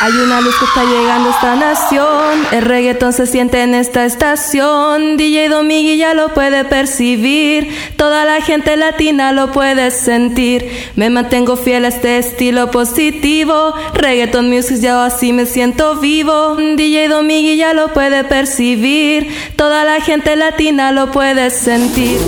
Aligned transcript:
Hay 0.00 0.12
una 0.12 0.40
luz 0.40 0.54
que 0.58 0.64
está 0.64 0.84
llegando 0.84 1.28
a 1.28 1.32
esta 1.32 1.56
nación. 1.56 2.46
El 2.52 2.62
reggaetón 2.62 3.12
se 3.12 3.26
siente 3.26 3.62
en 3.62 3.74
esta 3.74 4.04
estación. 4.04 5.16
DJ 5.16 5.48
Domingui 5.48 5.96
ya 5.96 6.14
lo 6.14 6.34
puede 6.34 6.64
percibir. 6.64 7.68
Toda 7.96 8.24
la 8.24 8.40
gente 8.40 8.76
latina 8.76 9.32
lo 9.32 9.52
puede 9.52 9.90
sentir. 9.90 10.68
Me 10.96 11.10
mantengo 11.10 11.56
fiel 11.56 11.84
a 11.84 11.88
este 11.88 12.18
estilo 12.18 12.70
positivo. 12.70 13.74
Reggaeton 13.94 14.50
music 14.50 14.78
ya 14.78 15.04
así 15.04 15.32
me 15.32 15.46
siento 15.46 15.96
vivo. 15.96 16.56
DJ 16.56 17.08
Domingui 17.08 17.56
ya 17.56 17.72
lo 17.72 17.88
puede 17.88 18.24
percibir. 18.24 19.28
Toda 19.56 19.84
la 19.84 20.00
gente 20.00 20.34
latina 20.34 20.90
lo 20.92 21.12
puede 21.12 21.50
sentir. 21.50 22.18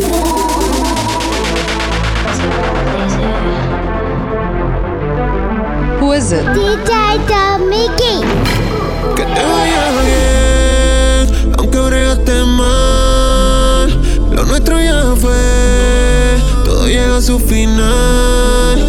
It? 6.17 6.47
DJ 6.55 7.59
Mickey. 7.69 8.23
Que 9.15 9.23
te 9.23 9.43
vaya 9.45 9.85
bien, 10.07 11.53
aunque 11.59 11.79
bregaste 11.79 12.43
mal. 12.43 14.01
Lo 14.33 14.47
nuestro 14.47 14.81
ya 14.81 15.15
fue, 15.21 16.39
todo 16.65 16.87
llega 16.87 17.19
a 17.19 17.21
su 17.21 17.39
final. 17.39 18.89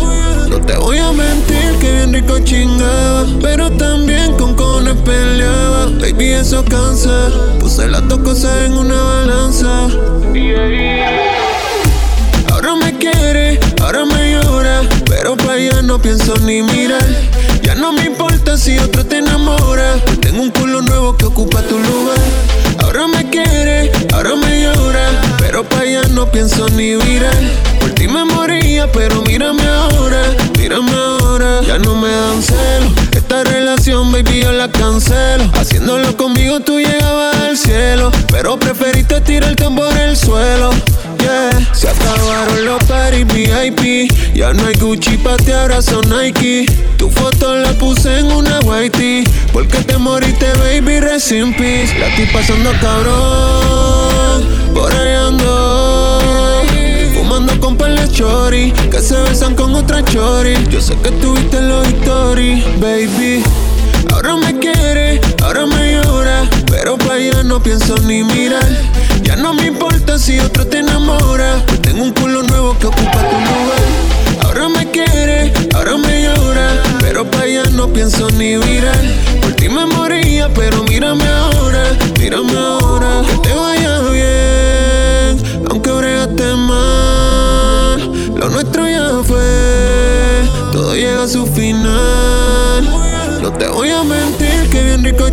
No 0.50 0.62
te 0.62 0.78
voy 0.78 1.00
a 1.00 1.12
mentir 1.12 1.78
que 1.82 1.92
bien 1.92 2.14
rico 2.14 2.40
chingaba, 2.40 3.26
pero 3.42 3.72
también 3.72 4.38
con 4.38 4.56
cones 4.56 4.96
peleaba. 5.04 5.88
Baby, 6.00 6.32
eso 6.32 6.64
cansa. 6.64 7.30
Puse 7.60 7.90
las 7.90 8.08
dos 8.08 8.20
cosas 8.20 8.68
en 8.68 8.78
una 8.78 9.02
balanza. 9.02 9.90
Ahora 12.54 12.76
me 12.76 12.98
quiere, 12.98 13.60
ahora 13.82 14.06
me 14.06 14.32
llora, 14.32 14.82
pero 15.08 15.36
para 15.36 15.54
allá 15.54 15.82
no 15.82 16.02
pienso 16.02 16.36
ni 16.38 16.62
mirar. 16.62 17.06
Ya 17.62 17.76
no 17.76 17.92
me 17.92 18.06
importa 18.06 18.58
si 18.58 18.78
otro 18.80 19.06
te 19.06 19.18
enamora. 19.18 19.96
Tengo 20.22 20.42
un 20.42 20.52
culo 20.52 20.82
nuevo 20.82 21.18
que 21.18 21.26
ocupa 21.26 21.62
tu 21.64 21.78
lugar. 21.80 22.18
Ahora 22.80 23.08
me 23.08 23.30
quiere, 23.30 23.92
ahora 24.14 24.36
me 24.36 24.62
llora, 24.62 25.10
pero 25.40 25.64
para 25.64 25.82
allá 25.84 26.04
no 26.10 26.30
pienso 26.32 26.68
ni 26.70 26.96
mirar. 26.96 27.36
Por 27.80 27.92
ti 27.92 28.08
me 28.08 28.24
moría, 28.26 28.92
pero 28.92 29.22
mírame 29.24 29.66
ahora, 29.68 30.22
mírame 30.58 30.92
ahora. 30.92 31.62
Ya 31.64 31.78
no 31.78 31.96
me 31.96 32.10
dan 32.10 32.42
celo. 32.42 32.92
Esta 33.12 33.44
relación, 33.44 34.12
baby, 34.12 34.42
yo 34.44 34.52
la 34.52 34.72
cancelo. 34.72 35.50
Haciéndolo 35.54 36.16
conmigo 36.16 36.60
tú 36.62 36.80
llegabas 36.80 37.36
al 37.38 37.58
cielo, 37.58 38.12
pero 38.32 38.58
preferiste 38.58 39.20
tirarte 39.22 39.66
por 39.70 39.98
el 39.98 40.16
suelo. 40.16 40.70
Se 41.74 41.90
acabaron 41.90 42.66
los 42.66 42.84
paris 42.86 43.26
VIP. 43.28 44.12
Ya 44.34 44.54
no 44.54 44.66
hay 44.66 44.76
Gucci 44.76 45.18
pa' 45.18 45.38
ti, 45.38 45.52
ahora 45.52 45.82
son 45.82 46.10
Nike. 46.10 46.66
Tu 46.98 47.10
foto 47.10 47.56
la 47.56 47.72
puse 47.74 48.20
en 48.20 48.32
una 48.32 48.60
whitey. 48.62 49.24
Porque 49.52 49.80
te 49.80 49.98
moriste, 49.98 50.48
baby, 50.60 51.00
rest 51.00 51.32
in 51.32 51.54
peace. 51.54 51.98
La 52.00 52.08
estoy 52.08 52.26
pasando 52.28 52.72
cabrón. 52.82 54.46
Por 54.74 54.92
ahí 54.94 55.14
ando. 55.14 56.64
Fumando 57.14 57.60
con 57.60 57.78
de 57.78 58.12
chori. 58.12 58.72
Que 58.92 59.00
se 59.00 59.16
besan 59.22 59.56
con 59.56 59.76
otra 59.76 60.04
chori. 60.06 60.56
Yo 60.70 60.82
sé 60.82 60.96
que 61.04 61.12
tuviste 61.12 61.62
los 61.62 61.88
stories, 61.88 62.64
baby. 62.80 63.44
Ahora 64.14 64.36
me 64.36 64.58
quiere, 64.60 65.22
ahora 65.44 65.66
me 65.66 65.94
llora, 65.94 66.44
pero 66.70 66.98
para 66.98 67.16
allá 67.16 67.44
no 67.44 67.62
pienso 67.62 67.98
ni 68.00 68.24
mirar. 68.24 68.68
Ya 69.24 69.36
no 69.36 69.54
me 69.54 69.68
importa 69.68 70.18
si 70.18 70.40
otro 70.40 70.66
te 70.66 70.80
enamora, 70.80 71.64
pues 71.68 71.82
tengo 71.82 72.04
un 72.04 72.14
culo 72.14 72.44
nuevo 72.44 72.78
que 72.80 72.88
ocupa 72.88 73.20
tu 73.30 73.38
lugar. 73.50 73.84
Ahora 74.44 74.70
me 74.70 74.90
quiere, 74.92 75.54
ahora 75.74 75.98
me 75.98 76.24
llora, 76.24 76.70
pero 77.00 77.30
para 77.30 77.44
allá 77.44 77.64
no 77.74 77.88
pienso 77.88 78.30
ni 78.32 78.58
mirar. 78.58 79.02
Por 79.42 79.54
ti 79.54 79.70
me 79.70 79.86
moría, 79.86 80.50
pero 80.54 80.84
mírame 80.84 81.28
ahora, 81.28 81.84
mírame 82.20 82.52
ahora. 82.52 82.67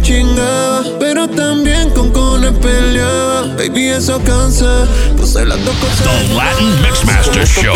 Chingaba, 0.05 0.83
pero 1.01 1.27
también 1.29 1.91
con 1.91 2.13
cones 2.13 2.53
peleaba. 2.59 3.43
Baby, 3.57 3.89
eso 3.89 4.21
cansa, 4.23 4.87
puse 5.17 5.45
las 5.47 5.59
dos 5.65 5.75
cosas. 5.77 6.05
The 6.05 6.35
Latin 6.35 6.83
Mixmaster 6.83 7.47
Show. 7.47 7.75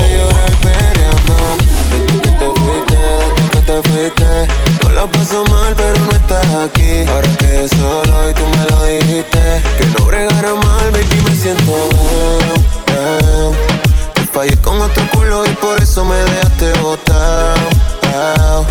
No 4.83 4.91
la 4.91 5.07
paso 5.07 5.45
mal, 5.47 5.75
pero 5.75 5.99
no 6.01 6.11
estás 6.13 6.47
aquí. 6.67 7.09
Ahora 7.09 7.29
que 7.39 7.69
solo 7.69 8.31
y 8.31 8.35
tú 8.35 8.43
me 8.47 8.65
lo 8.71 8.85
dijiste. 8.85 9.63
Que 9.79 9.87
no 9.99 10.05
bregara 10.05 10.55
mal, 10.55 10.91
baby, 10.93 11.23
me 11.25 11.35
siento. 11.35 11.73
Te 14.15 14.23
fallé 14.27 14.57
con 14.59 14.81
otro 14.81 15.03
culo 15.13 15.47
y 15.47 15.55
por 15.55 15.83
eso 15.83 16.05
me 16.05 16.17
dejaste 16.17 16.73
botado. 16.81 18.67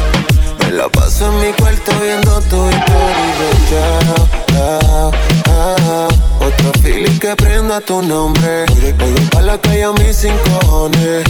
La 0.77 0.87
paso 0.89 1.25
en 1.25 1.39
mi 1.39 1.53
cuarto 1.53 1.91
viendo 1.99 2.39
tu 2.41 2.69
historia 2.69 3.49
chao, 3.69 4.27
chao. 4.51 6.07
Otro 6.39 6.71
feeling 6.83 7.17
que 7.17 7.35
prenda 7.35 7.81
tu 7.81 8.01
nombre. 8.03 8.65
Voy 8.99 9.13
pa' 9.31 9.41
la 9.41 9.57
calle 9.57 9.85
a 9.85 9.91
mis 9.93 10.15
cinco 10.15 10.37
cojones. 10.61 11.23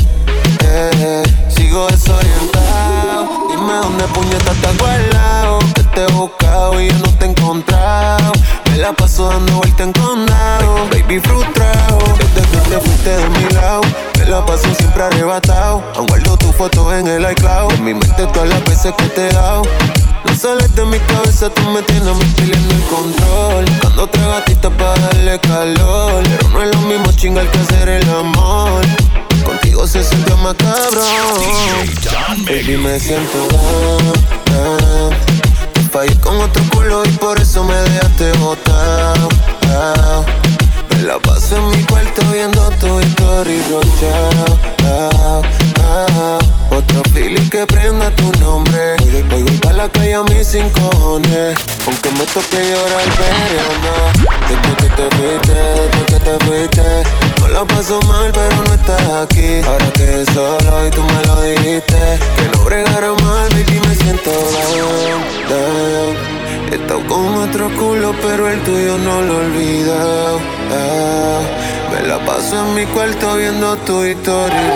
Eh, 0.64 1.24
sigo 1.48 1.88
desorientado. 1.88 3.48
Dime 3.50 3.74
dónde 3.84 4.04
puñeta 4.14 4.52
estás 4.52 4.78
guardado. 4.78 5.60
Que 5.76 5.84
te 5.84 6.04
he 6.04 6.12
buscado 6.12 6.82
y 6.82 6.90
yo 6.90 6.98
no 6.98 7.14
te 7.18 7.26
he 7.26 7.30
encontrado. 7.30 8.32
Me 8.70 8.78
la 8.78 8.92
paso 8.92 9.30
dando 9.30 9.54
vuelta 9.54 9.84
en 9.84 9.94
condado. 9.94 10.88
Baby 10.92 11.20
frustrado. 11.22 12.00
Veces 18.88 18.96
que 18.98 19.16
te 19.16 19.28
he 19.28 19.34
dado. 19.34 19.64
No 20.26 20.36
sales 20.36 20.74
de 20.76 20.86
mi 20.86 21.00
cabeza, 21.00 21.50
tú 21.50 21.62
me 21.70 21.82
tienes 21.84 22.16
mí 22.16 22.26
peleando 22.36 22.74
el 22.74 22.82
control. 22.84 23.66
Buscando 23.66 24.04
otra 24.04 24.28
gatita 24.28 24.70
para 24.70 25.00
darle 25.00 25.40
calor. 25.40 26.24
Pero 26.24 26.50
no 26.50 26.62
es 26.64 26.76
lo 26.76 26.82
mismo 26.82 27.12
chingar 27.14 27.50
que 27.52 27.60
hacer 27.60 27.90
el 27.90 28.10
amor. 28.10 28.82
Contigo 29.46 29.88
se 29.88 30.04
siente 30.04 30.34
más 30.36 30.56
cabrón. 30.56 32.46
Baby, 32.46 32.78
me 32.78 33.00
siento 33.00 33.48
bien. 34.46 35.18
Te 35.74 35.82
fallé 35.82 36.20
con 36.20 36.40
otro 36.42 36.64
culo 36.72 37.04
y 37.06 37.10
por 37.12 37.40
eso 37.40 37.64
me 37.64 37.76
dejaste 37.76 38.32
botado. 38.34 39.30
Ah. 40.98 41.04
La 41.04 41.20
paso 41.20 41.58
en 41.58 41.70
mi 41.70 41.84
cuarto 41.86 42.22
viendo 42.32 42.70
tu 42.80 43.00
historia 43.00 43.62
chao, 44.00 44.60
chao, 44.80 45.42
ah. 45.84 46.40
Otro 46.72 47.02
feeling 47.14 47.50
que 47.50 47.66
prenda 47.66 48.12
tu 48.12 48.32
nombre. 48.40 48.96
Hoy 49.34 49.44
voy 49.44 49.58
pa' 49.58 49.74
la 49.74 49.90
calle 49.90 50.16
a 50.16 50.24
mis 50.24 50.56
cojones. 50.74 51.58
Aunque 51.86 52.12
me 52.12 52.26
toque 52.26 52.60
llorar, 52.70 53.08
pero 53.18 53.64
Desde 54.48 54.76
que 54.76 54.90
te 54.96 55.16
fuiste, 55.16 55.54
desde 55.54 56.06
que 56.06 56.20
te 56.20 56.46
fuiste. 56.46 57.04
No 57.40 57.48
la 57.48 57.66
paso 57.66 58.00
mal, 58.02 58.32
pero 58.32 58.56
no 58.64 58.74
estás 58.74 59.02
aquí. 59.24 59.62
Ahora 59.66 59.92
que 59.94 60.26
solo 60.34 60.88
y 60.88 60.90
tú 60.92 61.02
me 61.04 61.26
lo 61.26 61.42
dijiste. 61.42 62.20
Que 62.36 62.58
no 62.58 62.64
bregara 62.64 63.14
mal, 63.24 63.50
baby, 63.50 63.80
me 63.88 63.96
siento 63.96 64.32
down. 65.50 66.67
He 66.78 66.82
estado 66.82 67.02
con 67.08 67.34
otro 67.36 67.70
culo, 67.76 68.14
pero 68.22 68.48
el 68.50 68.60
tuyo 68.62 68.98
no 69.00 69.22
lo 69.22 69.38
olvidado. 69.38 70.40
Ah, 70.72 71.40
me 71.92 72.08
la 72.08 72.20
paso 72.20 72.68
en 72.68 72.76
mi 72.76 72.86
cuarto 72.86 73.36
viendo 73.36 73.76
tu 73.78 74.04
historia. 74.04 74.72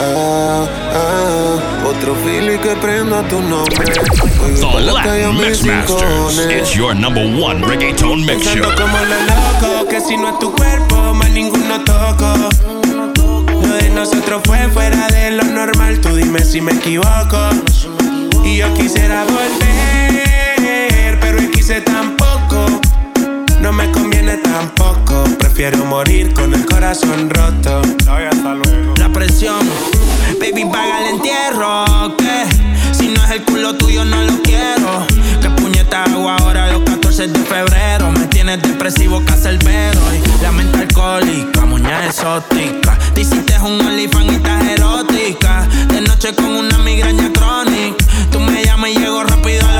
ah, 0.00 0.64
ah. 0.94 1.86
Otro 1.88 2.14
feeling 2.24 2.58
que 2.58 2.76
prendo 2.76 3.20
tu 3.22 3.40
nombre. 3.40 3.84
The 3.84 4.80
Latin 4.80 5.36
Mixmasters. 5.38 5.86
cojones. 5.86 6.50
It's 6.52 6.74
your 6.74 6.94
number 6.94 7.24
one 7.24 7.62
reggaeton 7.62 8.24
mix 8.24 8.42
show. 8.44 8.62
Como 8.76 8.98
lo 8.98 9.16
loco, 9.26 9.88
que 9.88 10.00
si 10.00 10.16
no 10.16 10.28
es 10.28 10.38
tu 10.38 10.52
cuerpo, 10.54 11.14
más 11.14 11.30
ninguno 11.30 11.82
toco. 11.84 12.48
Nosotros 13.94 14.42
fue 14.44 14.58
fuera 14.68 15.08
de 15.08 15.30
lo 15.32 15.42
normal, 15.44 16.00
tú 16.00 16.14
dime 16.14 16.44
si 16.44 16.60
me 16.60 16.72
equivoco. 16.72 17.38
Y 18.44 18.58
yo 18.58 18.72
quisiera 18.74 19.24
volver, 19.24 19.95
quise 21.66 21.80
tampoco. 21.80 22.80
No 23.60 23.72
me 23.72 23.90
conviene 23.90 24.36
tampoco, 24.36 25.24
prefiero 25.38 25.84
morir 25.84 26.32
con 26.32 26.54
el 26.54 26.64
corazón 26.64 27.28
roto. 27.28 27.82
La 28.98 29.08
presión, 29.08 29.68
baby, 30.38 30.64
paga 30.66 31.00
el 31.00 31.16
entierro. 31.16 32.16
Que 32.16 32.94
si 32.94 33.08
no 33.08 33.24
es 33.24 33.30
el 33.32 33.42
culo 33.42 33.74
tuyo, 33.74 34.04
no 34.04 34.22
lo 34.22 34.40
quiero. 34.42 35.06
Que 35.40 35.50
puñeta 35.50 36.04
hago 36.04 36.30
ahora 36.30 36.70
los 36.70 36.82
14 36.82 37.28
de 37.28 37.38
febrero. 37.40 38.12
Me 38.12 38.26
tienes 38.26 38.62
depresivo, 38.62 39.20
cacerbero. 39.24 40.00
Y 40.14 40.42
la 40.42 40.52
mente 40.52 40.78
alcohólica, 40.78 41.66
muñeca 41.66 42.06
exótica. 42.06 42.96
Te 43.14 43.22
hiciste 43.22 43.58
un 43.58 43.80
OnlyFans 43.80 44.32
y 44.32 44.36
estás 44.36 44.64
erótica. 44.68 45.66
De 45.88 46.00
noche 46.02 46.32
con 46.36 46.46
una 46.46 46.78
migraña 46.78 47.32
crónica. 47.32 48.04
Tú 48.30 48.38
me 48.38 48.64
llamas 48.64 48.90
y 48.90 48.98
llego 48.98 49.24
rápido 49.24 49.66
a 49.66 49.72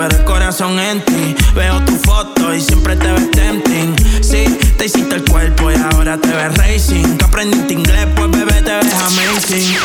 pero 0.00 0.16
el 0.16 0.24
corazón 0.24 0.78
en 0.78 1.04
ti. 1.04 1.36
Veo 1.54 1.84
tu 1.84 1.92
foto 1.96 2.54
y 2.54 2.60
siempre 2.62 2.96
te 2.96 3.12
ves 3.12 3.30
tempting. 3.32 3.94
Sí, 4.22 4.44
te 4.78 4.86
hiciste 4.86 5.16
el 5.16 5.24
cuerpo 5.26 5.70
y 5.70 5.74
ahora 5.74 6.16
te 6.16 6.28
ves 6.28 6.56
racing. 6.56 7.18
Tú 7.18 7.26
aprendiste 7.26 7.74
inglés, 7.74 8.06
pues 8.16 8.30
bebé, 8.30 8.62
te 8.62 8.76
ves 8.76 8.94
amazing. 8.94 9.76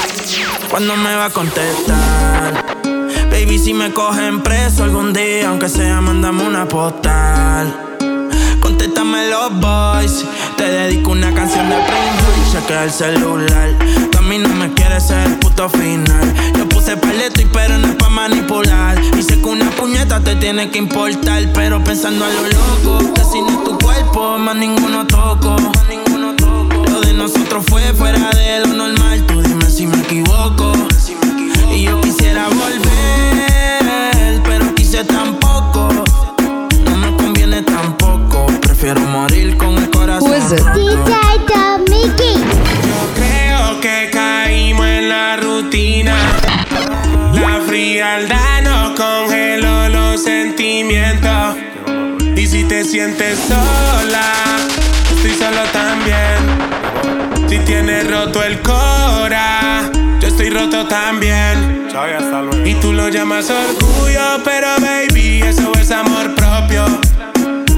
¿Cuándo 0.69 0.95
me 0.95 1.15
va 1.15 1.25
a 1.25 1.29
contestar? 1.31 2.65
Baby, 3.29 3.59
si 3.59 3.73
me 3.73 3.91
cogen 3.91 4.41
preso 4.41 4.85
algún 4.85 5.11
día, 5.11 5.49
aunque 5.49 5.67
sea, 5.67 5.99
mandame 5.99 6.43
una 6.43 6.65
postal. 6.65 7.75
Contéstame 8.61 9.29
los 9.29 9.59
boys. 9.59 10.25
Te 10.55 10.63
dedico 10.63 11.11
una 11.11 11.33
canción 11.33 11.69
de 11.69 11.75
Prince 11.75 12.39
y 12.39 12.51
cheque 12.53 12.83
el 12.83 12.91
celular. 12.91 13.69
Tú 14.11 14.17
a 14.17 14.21
mí 14.21 14.37
no 14.37 14.47
me 14.47 14.73
quieres 14.73 15.07
ser 15.07 15.27
el 15.27 15.35
puto 15.39 15.67
final 15.67 16.33
puse 16.85 16.97
paleto 16.97 17.41
y 17.41 17.45
pero 17.45 17.77
no 17.79 17.87
es 17.87 17.95
pa' 17.95 18.09
manipular. 18.09 19.01
Y 19.17 19.23
sé 19.23 19.41
que 19.41 19.47
una 19.47 19.69
puñeta 19.71 20.19
te 20.19 20.35
tiene 20.35 20.69
que 20.69 20.77
importar. 20.77 21.51
Pero 21.53 21.83
pensando 21.83 22.25
a 22.25 22.29
lo 22.29 22.43
loco, 22.43 23.13
que 23.13 23.23
si 23.23 23.41
no 23.41 23.49
es 23.49 23.63
tu 23.63 23.77
cuerpo, 23.79 24.37
más 24.37 24.55
ninguno 24.55 25.05
toco. 25.07 25.55
Lo 26.91 27.01
de 27.01 27.13
nosotros 27.13 27.65
fue 27.67 27.81
fuera 27.93 28.29
de 28.31 28.59
lo 28.59 28.67
normal. 28.67 29.25
Tú 29.25 29.41
dime 29.41 29.69
si 29.69 29.87
me 29.87 29.97
equivoco. 29.97 30.73
Y 31.73 31.83
yo 31.83 31.99
quisiera 32.01 32.47
volver, 32.49 34.41
pero 34.43 34.75
quise 34.75 35.03
tampoco. 35.03 35.89
No 36.85 36.97
me 36.97 37.17
conviene 37.17 37.63
tampoco. 37.63 38.45
Prefiero 38.61 39.01
morir 39.01 39.57
con 39.57 39.77
el 39.77 39.89
corazón. 39.89 40.31
Mickey. 41.89 42.35
Yo 42.35 43.01
creo 43.15 43.81
que 43.81 44.09
caímos 44.11 44.85
en 44.85 45.09
la 45.09 45.35
rutina. 45.37 46.54
Frialdad 47.75 48.61
nos 48.63 48.97
congeló 48.97 49.89
los 49.89 50.23
sentimientos. 50.23 51.57
Y 52.37 52.47
si 52.47 52.63
te 52.63 52.85
sientes 52.85 53.37
sola, 53.37 54.31
estoy 55.13 55.31
solo 55.31 55.61
también. 55.73 57.49
Si 57.49 57.59
tienes 57.65 58.09
roto 58.09 58.41
el 58.45 58.61
cora, 58.61 59.91
yo 60.21 60.27
estoy 60.29 60.51
roto 60.51 60.87
también. 60.87 61.89
Y 62.63 62.75
tú 62.75 62.93
lo 62.93 63.09
llamas 63.09 63.49
orgullo, 63.49 64.41
pero 64.45 64.67
baby, 64.79 65.41
eso 65.41 65.73
es 65.77 65.91
amor 65.91 66.33
propio. 66.33 66.85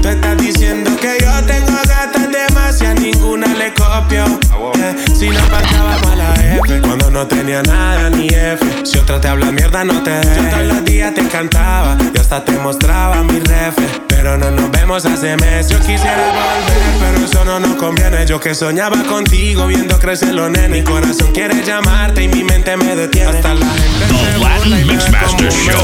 Tú 0.00 0.08
estás 0.08 0.38
diciendo 0.38 0.92
que 1.00 1.18
yo 1.20 1.44
tengo 1.44 1.76
gatas 1.88 2.30
demasiadas, 2.30 3.00
ninguna 3.00 3.48
le 3.48 3.74
copio. 3.74 4.77
Si 5.18 5.28
no 5.28 5.40
faltaba 5.40 5.98
mala 6.04 6.32
F, 6.34 6.80
cuando 6.80 7.10
no 7.10 7.26
tenía 7.26 7.60
nada 7.62 8.08
ni 8.08 8.28
F. 8.28 8.86
Si 8.86 8.98
otra 8.98 9.20
te 9.20 9.26
habla 9.26 9.50
mierda, 9.50 9.82
no 9.82 10.00
te 10.04 10.12
dejes. 10.12 10.36
Yo 10.36 10.48
todos 10.48 10.66
los 10.66 10.84
días 10.84 11.12
te 11.12 11.26
cantaba 11.26 11.98
y 12.14 12.18
hasta 12.18 12.44
te 12.44 12.52
mostraba 12.52 13.24
mi 13.24 13.40
ref. 13.40 13.76
Pero 14.06 14.38
no 14.38 14.52
nos 14.52 14.70
vemos 14.70 15.04
hace 15.06 15.36
meses. 15.38 15.70
Yo 15.70 15.80
quisiera 15.80 16.24
volver, 16.28 16.78
pero 17.00 17.26
eso 17.26 17.44
no 17.44 17.58
nos 17.58 17.74
conviene. 17.74 18.26
Yo 18.26 18.38
que 18.38 18.54
soñaba 18.54 19.02
contigo, 19.02 19.66
viendo 19.66 19.98
crecer 19.98 20.32
los 20.34 20.52
nenes. 20.52 20.70
Mi 20.70 20.82
corazón 20.84 21.32
quiere 21.32 21.64
llamarte 21.64 22.22
y 22.22 22.28
mi 22.28 22.44
mente 22.44 22.76
me 22.76 22.94
detiene. 22.94 23.38
Hasta 23.38 23.54
la 23.54 23.66
gente 23.66 24.06
The 24.06 24.38
Latin 24.38 24.86
Mixmaster 24.86 25.52
Show. 25.52 25.82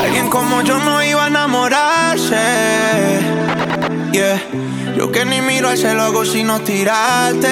Alguien 0.00 0.30
como 0.30 0.62
yo 0.62 0.78
no 0.78 1.02
iba 1.02 1.24
a 1.24 1.26
enamorarse. 1.26 2.36
Yeah. 4.12 4.40
Yo 4.98 5.12
que 5.12 5.24
ni 5.24 5.40
miro 5.40 5.68
al 5.68 5.78
cielo 5.78 6.02
hago 6.02 6.24
sino 6.24 6.58
tirarte. 6.58 7.46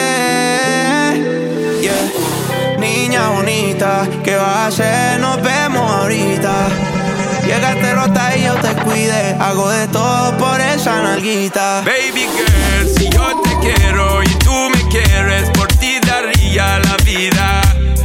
Yeah. 1.81 2.77
Niña 2.77 3.29
bonita, 3.29 4.05
¿qué 4.25 4.35
vas 4.35 4.49
a 4.49 4.67
hacer? 4.67 5.21
Nos 5.21 5.41
vemos 5.41 5.89
ahorita. 5.89 6.67
Llegaste 7.47 7.95
rota 7.95 8.37
y 8.37 8.47
yo 8.47 8.55
te 8.57 8.75
cuide. 8.83 9.37
Hago 9.39 9.71
de 9.71 9.87
todo 9.87 10.37
por 10.39 10.61
esa 10.61 11.01
nalguita. 11.03 11.83
Baby 11.83 12.27
girl, 12.37 12.89
si 12.99 13.09
yo 13.11 13.41
te 13.43 13.57
quiero 13.61 14.25
y 14.25 14.29
tú 14.45 14.71
me 14.75 14.83
quieres, 14.89 15.49
por 15.51 15.69
ti 15.69 16.01
daría 16.05 16.81
la 16.81 16.97
vida. 17.05 17.61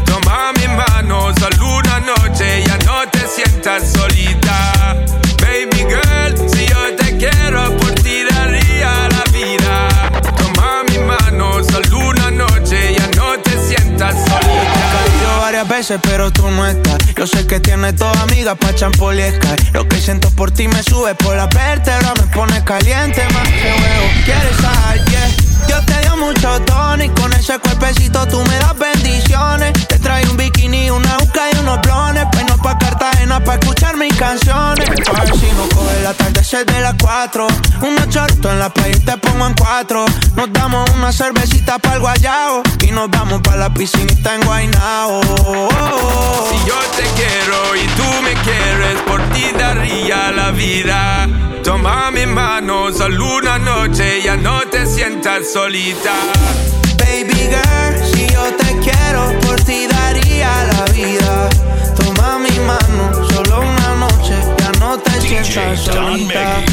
Toma 0.06 0.52
mi 0.54 0.68
mano, 0.68 1.34
solo 1.40 1.78
una 1.78 2.00
noche, 2.02 2.62
ya 2.64 2.78
no 2.86 3.10
te 3.10 3.28
sientas 3.28 3.92
solita. 3.92 4.81
Pero 16.00 16.32
tú 16.32 16.50
no 16.50 16.66
estás. 16.68 16.98
Yo 17.16 17.28
sé 17.28 17.46
que 17.48 17.60
tienes 17.60 17.96
toda 17.96 18.22
amigas 18.22 18.58
pa' 18.58 18.74
champoliescar. 18.74 19.58
Lo 19.74 19.88
que 19.88 19.98
siento 19.98 20.30
por 20.32 20.52
ti 20.52 20.68
me 20.68 20.84
sube 20.84 21.16
por 21.16 21.36
la 21.36 21.48
vértebra, 21.48 22.14
me 22.20 22.28
pone 22.34 22.64
caliente 22.64 23.24
más 23.34 23.48
que 23.48 23.70
huevo. 23.70 24.08
¿Quieres 24.26 24.58
saber? 24.58 25.06
Yeah. 25.10 25.51
Yo 25.72 25.82
te 25.86 26.02
dio 26.02 26.18
mucho 26.18 26.60
tono 26.66 27.02
y 27.02 27.10
con 27.10 27.32
ese 27.32 27.58
cuerpecito 27.60 28.28
tú 28.28 28.44
me 28.44 28.58
das 28.58 28.78
bendiciones. 28.78 29.72
Te 29.88 29.98
traigo 30.00 30.32
un 30.32 30.38
bikini, 30.38 30.92
una 30.92 31.18
uca 31.24 31.44
y 31.50 31.58
unos 31.60 31.80
blones. 31.80 32.26
Peino 32.34 32.58
pa' 32.58 32.78
Cartagena 32.78 33.42
pa' 33.42 33.56
escuchar 33.56 33.96
mis 33.96 34.14
canciones. 34.16 34.90
Pa' 35.06 35.22
ver 35.22 35.34
si 35.34 35.50
no 35.54 35.70
coge 35.74 36.00
el 36.00 36.08
atardecer 36.08 36.66
de 36.66 36.82
las 36.82 36.96
4. 37.02 37.48
Unos 37.84 38.10
chorritos 38.10 38.52
en 38.52 38.60
la 38.60 38.70
playa 38.70 38.98
y 38.98 39.00
te 39.00 39.18
pongo 39.18 39.48
en 39.48 39.54
cuatro. 39.54 40.06
Nos 40.36 40.52
damos 40.52 40.90
una 40.90 41.14
cervecita 41.14 41.80
para 41.80 41.96
el 41.96 42.02
guayao. 42.02 42.64
Y 42.82 42.92
nos 42.92 43.10
vamos 43.10 43.40
pa' 43.42 43.56
la 43.56 43.74
piscinita 43.74 44.36
en 44.36 44.42
Guaynao. 44.42 45.22
Si 46.50 46.68
yo 46.68 46.80
te 46.98 47.04
quiero 47.16 47.76
y 47.78 47.88
tú 47.96 48.22
me 48.24 48.34
quieres, 48.44 49.02
por 49.08 49.22
ti 49.30 49.46
daría 49.58 50.32
la 50.34 50.52
vida. 50.52 51.30
Toma 51.64 52.10
mi 52.10 52.26
mano, 52.26 52.92
solo 52.92 53.38
una 53.38 53.60
noche, 53.60 54.22
ya 54.24 54.36
no 54.36 54.62
te 54.62 54.88
sientas 54.88 55.54
solita. 55.62 56.16
Baby 56.98 57.50
girl, 57.54 57.94
si 58.12 58.26
yo 58.34 58.44
te 58.58 58.70
quiero, 58.80 59.40
por 59.42 59.60
ti 59.64 59.86
daría 59.88 60.50
la 60.72 60.86
vida. 60.92 61.50
Toma 61.96 62.40
mi 62.40 62.58
mano, 62.66 63.14
solo 63.30 63.62
una 63.62 63.96
noche, 63.96 64.36
ya 64.58 64.72
no 64.80 64.98
te 64.98 65.12
sientas 65.22 65.80
solita. 65.82 66.64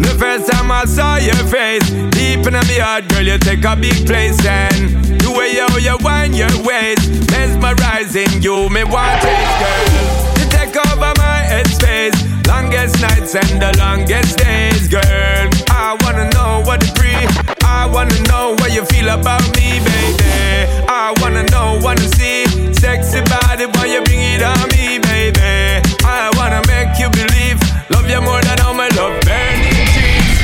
The 0.00 0.14
first 0.18 0.50
time 0.50 0.70
I 0.70 0.84
saw 0.86 1.16
your 1.16 1.44
face, 1.48 1.84
deep 2.10 2.46
in 2.46 2.54
my 2.54 2.78
heart, 2.80 3.08
girl, 3.08 3.22
you 3.22 3.38
take 3.38 3.64
a 3.64 3.76
big 3.76 4.06
place. 4.06 4.38
And 4.46 5.20
the 5.20 5.30
way 5.30 5.56
how 5.56 5.76
you 5.76 5.98
wind 6.00 6.34
your 6.34 6.54
waist, 6.64 7.30
mesmerizing 7.30 8.40
you, 8.40 8.70
me 8.70 8.84
want 8.84 9.24
it, 9.24 9.48
girl. 9.60 10.38
You 10.38 10.46
take 10.48 10.76
over 10.86 11.12
my 11.18 11.42
headspace, 11.52 12.16
longest 12.46 13.00
nights 13.02 13.34
and 13.34 13.60
the 13.60 13.76
longest 13.78 14.38
days, 14.38 14.88
girl. 14.88 15.50
I 15.68 15.98
wanna 16.00 16.30
know 16.30 16.62
what 16.64 16.82
it 16.82 16.94
breathe. 16.94 17.57
I 17.88 17.90
wanna 17.90 18.20
know 18.28 18.54
what 18.60 18.70
you 18.74 18.84
feel 18.84 19.08
about 19.08 19.40
me, 19.56 19.80
baby. 19.80 20.84
I 20.92 21.14
wanna 21.22 21.42
know, 21.44 21.80
wanna 21.80 22.06
see 22.20 22.44
sexy 22.74 23.22
body 23.22 23.64
when 23.64 23.88
you 23.88 24.02
bring 24.04 24.20
it 24.20 24.42
on 24.42 24.60
me, 24.76 24.98
baby. 25.00 25.80
I 26.04 26.28
wanna 26.36 26.60
make 26.68 27.00
you 27.00 27.08
believe, 27.08 27.56
love 27.88 28.04
you 28.04 28.20
more 28.20 28.42
than 28.42 28.60
all 28.60 28.74
my 28.74 28.88
love 28.92 29.18
burning 29.24 29.88
trees. 29.96 30.38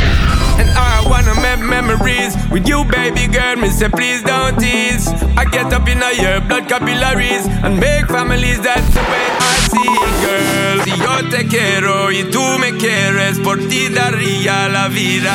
And 0.56 0.70
I 0.72 1.04
wanna 1.04 1.34
make 1.44 1.60
memories 1.60 2.32
with 2.50 2.66
you, 2.66 2.82
baby 2.84 3.28
girl. 3.28 3.56
Me 3.56 3.68
say, 3.68 3.90
please 3.90 4.22
don't 4.22 4.58
tease. 4.58 5.06
I 5.36 5.44
get 5.44 5.70
up 5.70 5.86
in 5.86 6.00
your 6.16 6.40
blood 6.48 6.66
capillaries 6.66 7.44
and 7.62 7.78
make 7.78 8.08
families. 8.08 8.58
That's 8.62 8.88
the 8.94 9.04
way 9.04 9.26
I 9.52 9.63
girl. 9.86 10.84
Si 10.84 10.90
yo 10.90 11.28
te 11.30 11.46
quiero 11.46 12.10
y 12.10 12.24
tú 12.24 12.42
me 12.58 12.76
quieres, 12.76 13.38
por 13.38 13.58
ti 13.68 13.88
daría 13.88 14.68
la 14.68 14.88
vida. 14.88 15.34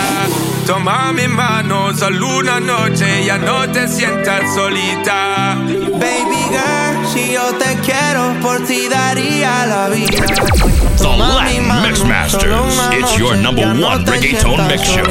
Toma 0.65 1.11
mi 1.13 1.27
mano, 1.27 1.95
solo 1.95 2.37
una 2.37 2.59
noche, 2.59 3.25
ya 3.25 3.37
no 3.37 3.67
te 3.69 3.87
sientas 3.87 4.53
solita. 4.53 5.55
Baby 5.55 6.41
girl, 6.49 7.07
si 7.13 7.33
yo 7.33 7.53
te 7.55 7.77
quiero, 7.83 8.35
por 8.41 8.63
ti 8.65 8.87
daría 8.87 9.65
la 9.65 9.89
vida. 9.89 10.88
The 11.09 11.17
Latin 11.17 12.29
solo 12.29 12.63
una 12.63 12.95
It's 12.95 13.17
your 13.17 13.35
number 13.35 13.65
one 13.65 14.05
te 14.05 14.11
reggaeton 14.11 14.67
mix 14.67 14.83
show. 14.83 15.03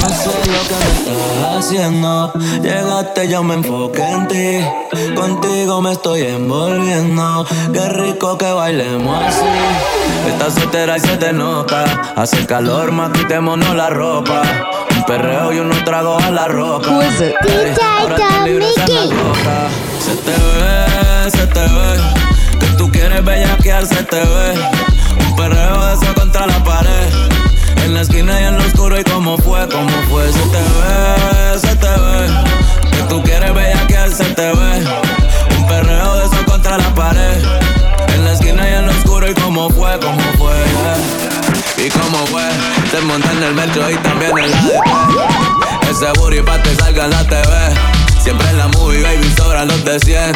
No 0.00 0.08
sé 0.08 0.30
lo 0.52 0.60
que 0.68 0.74
me 0.74 0.88
estás 0.92 1.56
haciendo. 1.56 2.32
Llegaste, 2.62 3.28
yo 3.28 3.42
me 3.42 3.54
enfoqué 3.54 4.02
en 4.02 4.28
ti. 4.28 5.14
Contigo 5.14 5.80
me 5.80 5.92
estoy 5.92 6.22
envolviendo. 6.22 7.46
Qué 7.72 7.88
rico 7.88 8.36
que 8.36 8.52
bailemos 8.52 9.22
así. 9.24 9.44
Estás 10.28 10.54
soltera 10.54 10.98
y 10.98 11.00
se 11.00 11.16
te 11.16 11.32
nota. 11.32 12.12
Hace 12.16 12.44
calor, 12.46 12.92
más 12.92 13.10
quitémonos 13.12 13.74
la 13.74 13.88
ropa. 13.88 14.42
Un 14.96 15.04
perreo 15.04 15.52
y 15.52 15.60
unos 15.60 15.82
tragos 15.84 16.22
a 16.22 16.30
la 16.30 16.46
roca. 16.46 16.90
Ahora 16.90 18.16
tú 18.16 18.44
libre, 18.44 18.68
esa 18.68 18.84
es 18.84 18.90
la 18.90 19.04
loca. 19.06 19.68
Se 19.98 20.14
te 20.16 20.30
ve, 20.30 21.30
se 21.30 21.46
te 21.46 21.60
ve. 21.60 22.35
Tú 22.76 22.90
quieres 22.90 23.24
bellaquear, 23.24 23.86
se 23.86 24.02
te 24.04 24.16
ve. 24.16 24.54
Un 25.26 25.36
perreo 25.36 25.86
de 25.86 25.94
eso 25.94 26.14
contra 26.14 26.46
la 26.46 26.62
pared. 26.62 27.08
En 27.84 27.94
la 27.94 28.02
esquina 28.02 28.40
y 28.40 28.44
en 28.44 28.58
lo 28.58 28.64
oscuro, 28.64 28.98
y 29.00 29.04
cómo 29.04 29.38
fue, 29.38 29.66
cómo 29.68 29.90
fue. 30.10 30.30
Se 30.32 30.40
te 30.40 30.58
ve, 30.58 31.58
se 31.58 31.76
te 31.76 31.88
ve. 31.88 32.90
Que 32.90 33.02
tú 33.08 33.22
quieres 33.22 33.54
bellaquear, 33.54 34.10
se 34.10 34.24
te 34.24 34.52
ve. 34.52 34.84
Un 35.58 35.66
perreo 35.66 36.16
de 36.16 36.24
eso 36.26 36.44
contra 36.46 36.76
la 36.76 36.94
pared. 36.94 37.42
En 38.14 38.24
la 38.24 38.32
esquina 38.32 38.68
y 38.68 38.74
en 38.74 38.86
lo 38.86 38.92
oscuro, 38.92 39.30
y 39.30 39.34
cómo 39.34 39.70
fue, 39.70 39.98
cómo 40.00 40.20
fue. 40.38 40.54
Y 41.84 41.88
cómo 41.90 42.26
fue, 42.26 42.48
te 42.90 43.00
monté 43.02 43.30
en 43.32 43.42
el 43.42 43.54
metro 43.54 43.90
y 43.90 43.96
también 43.96 44.36
en 44.38 44.50
la 44.50 44.56
de 44.56 45.90
Ese 45.90 46.18
booty 46.18 46.40
pa' 46.42 46.62
te 46.62 46.74
salga 46.74 47.04
en 47.04 47.10
la 47.10 47.24
TV. 47.24 47.74
Siempre 48.22 48.48
en 48.50 48.58
la 48.58 48.68
movie, 48.68 49.02
baby, 49.02 49.32
sobran 49.36 49.68
los 49.68 49.84
de 49.84 50.00
100. 50.00 50.32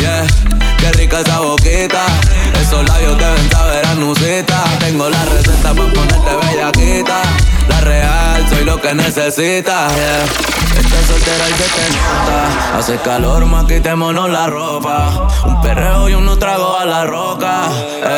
Yeah 0.00 0.63
Qué 0.84 0.92
rica 0.98 1.20
esa 1.20 1.40
boquita. 1.40 2.04
Esos 2.60 2.86
labios 2.86 3.16
deben 3.16 3.50
saber 3.50 3.86
a 3.86 3.94
nucita. 3.94 4.64
Tengo 4.80 5.08
la 5.08 5.24
receta 5.24 5.72
para 5.72 5.92
ponerte 5.94 6.36
bellaquita. 6.42 7.22
La 7.70 7.80
real, 7.80 8.46
soy 8.50 8.66
lo 8.66 8.78
que 8.78 8.92
necesitas. 8.92 9.94
Yeah. 9.94 10.24
Estás 10.78 11.06
soltera 11.06 11.48
y 11.48 11.52
te 11.54 11.90
nota. 11.96 12.78
Hace 12.78 12.98
calor, 12.98 13.46
más 13.46 13.64
quitémonos 13.64 14.28
la 14.28 14.46
ropa. 14.46 15.26
Un 15.46 15.58
perreo 15.62 16.10
y 16.10 16.14
uno 16.16 16.36
trago 16.36 16.76
a 16.76 16.84
la 16.84 17.04
roca. 17.04 17.62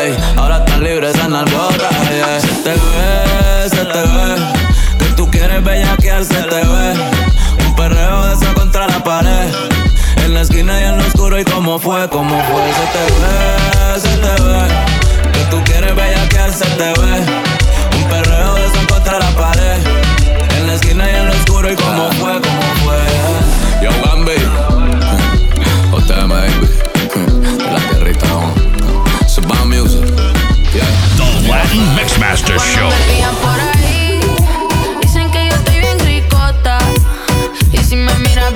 Ey, 0.03 0.17
ahora 0.37 0.59
están 0.59 0.83
libres 0.83 1.15
esas 1.15 1.29
nalgotas. 1.29 1.93
Yeah. 2.11 2.41
Se 2.41 2.49
te 2.49 2.71
ve, 2.73 3.71
se 3.71 3.85
te 3.85 4.01
ve. 4.01 4.99
Que 4.99 5.05
tú 5.15 5.31
quieres 5.31 5.63
bellaquear, 5.63 6.25
se 6.25 6.43
te 6.43 6.65
ve. 6.65 6.95
Un 7.65 7.77
perreo 7.77 8.27
de 8.27 8.35
eso 8.35 8.55
contra 8.55 8.89
la 8.89 9.05
pared 9.05 9.76
la 10.37 10.43
esquina 10.43 10.79
y 10.79 10.85
en 10.85 10.99
lo 10.99 11.07
oscuro. 11.07 11.41
¿Y 11.41 11.45
cómo 11.45 11.79
fue? 11.79 12.07
¿Cómo 12.11 12.37
fue? 12.45 12.63
Se 12.75 12.87
te 12.93 13.05
ve, 13.21 14.01
se 14.01 14.17
te 14.19 14.43
ve. 14.43 15.33
Que 15.33 15.45
tú 15.51 15.63
quieres 15.65 15.97
bellaquear, 15.97 16.53
se 16.53 16.67
te 16.77 16.93
ve. 17.01 17.17
Un 17.97 18.05
perreo 18.11 18.55
de 18.55 18.67
eso 18.67 18.87
contra 18.87 19.19
la 19.19 19.31
pared. 19.31 19.79
En 20.59 20.67
la 20.67 20.75
esquina 20.75 21.11
y 21.11 21.15
en 21.17 21.27
lo 21.29 21.33
oscuro. 21.33 21.73
¿Y 21.73 21.77
cómo 21.77 22.11
fue? 22.21 22.33
¿Cómo 22.43 22.63
fue? 22.85 22.99
Yo, 23.83 23.91
Bambi. 24.05 24.37
Usted, 25.97 26.27
baby. 26.27 26.69
La 27.73 27.81
tierrita, 27.89 28.27
no. 28.29 28.67
Music. 29.65 30.05
Yeah. 30.75 30.85
The 31.17 31.49
Latin 31.49 31.95
Mixmaster 31.97 32.59
Show. 32.59 32.91
Dicen 35.01 35.31
que 35.31 35.47
yo 35.49 35.55
estoy 35.55 35.79
bien 35.79 35.99
ricota. 36.01 36.79
Y 37.73 37.79
si 37.79 37.97
me 37.97 38.15
miras 38.19 38.55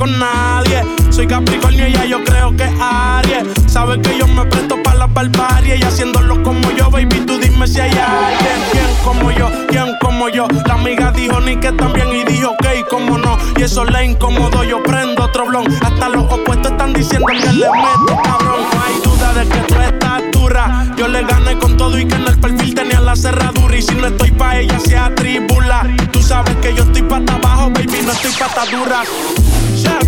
con 0.00 0.18
nadie. 0.18 0.82
Soy 1.10 1.26
Capricornio 1.26 1.86
y 1.86 1.92
ya 1.92 2.06
yo 2.06 2.24
creo 2.24 2.56
que 2.56 2.64
Aries. 2.80 3.44
Sabe 3.66 4.00
que 4.00 4.18
yo 4.18 4.26
me 4.26 4.46
presto 4.46 4.82
para 4.82 5.00
la 5.00 5.06
barbarie 5.06 5.76
y 5.76 5.82
haciéndolo 5.82 6.42
como 6.42 6.70
yo, 6.72 6.90
baby, 6.90 7.20
tú 7.26 7.38
dime 7.38 7.68
si 7.68 7.80
hay 7.80 7.90
alguien. 7.90 8.58
¿Quién 8.72 8.86
como 9.04 9.30
yo? 9.30 9.50
¿Quién 9.68 9.94
como 10.00 10.30
yo? 10.30 10.48
La 10.66 10.74
amiga 10.74 11.12
dijo 11.12 11.38
ni 11.40 11.56
que 11.56 11.70
también 11.72 12.08
y 12.14 12.24
dijo 12.24 12.56
que 12.62 12.68
okay, 12.68 12.84
como 12.88 13.18
no. 13.18 13.36
Y 13.58 13.62
eso 13.62 13.84
le 13.84 14.06
incomodó, 14.06 14.64
yo 14.64 14.82
prendo 14.82 15.22
otro 15.22 15.46
blon. 15.46 15.66
Hasta 15.82 16.08
los 16.08 16.24
opuestos 16.32 16.72
están 16.72 16.94
diciendo 16.94 17.26
que 17.26 17.52
le 17.52 17.68
meto 17.68 18.22
cabrón. 18.24 18.60
No 18.72 18.82
hay 18.82 19.00
duda 19.04 19.34
de 19.34 19.48
que 19.48 19.58
tú 19.60 19.74
estás 19.82 20.22
dura. 20.32 20.86
Yo 20.96 21.08
le 21.08 21.22
gané 21.24 21.58
con 21.58 21.76
todo 21.76 21.98
y 21.98 22.06
que 22.06 22.14
en 22.14 22.26
el 22.26 22.38
perfil 22.38 22.74
tenía 22.74 23.00
la 23.00 23.14
cerradura. 23.16 23.76
Y 23.76 23.82
si 23.82 23.94
no 23.96 24.06
estoy 24.06 24.30
pa' 24.30 24.60
ella, 24.60 24.80
se 24.80 24.96
atribula. 24.96 25.86
Tú 26.10 26.22
sabes 26.22 26.56
que 26.56 26.74
yo 26.74 26.84
estoy 26.84 27.02
pata 27.02 27.34
abajo, 27.34 27.70
baby, 27.70 28.00
no 28.02 28.12
estoy 28.12 28.32
pata 28.32 28.64
dura. 28.70 29.02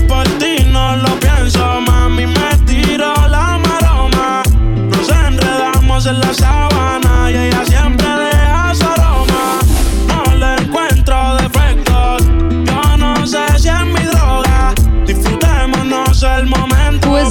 Por 0.09 0.25
ti 0.39 0.65
no 0.71 0.97
lo 0.97 1.19
pienso, 1.21 1.81
mami 1.81 2.27
me 2.27 2.59
tiro 2.67 3.13
la 3.29 3.59
maroma. 3.59 4.43
Nos 4.91 5.09
enredamos 5.09 6.07
en 6.07 6.21
la 6.21 6.35
sabana 6.35 7.31
y 7.31 7.37
ella 7.37 7.65
siempre 7.65 8.09
de 8.09 8.75
soloma. 8.75 9.61
No 10.09 10.35
le 10.37 10.55
encuentro 10.63 11.37
defectos, 11.37 12.23
yo 12.67 12.97
no 12.97 13.27
sé 13.27 13.45
si 13.59 13.69
es 13.69 13.85
mi 13.85 14.05
droga. 14.05 14.75
Disfrutémonos 15.07 16.23
el 16.23 16.47
momento. 16.47 17.11
¡Uy! 17.11 17.23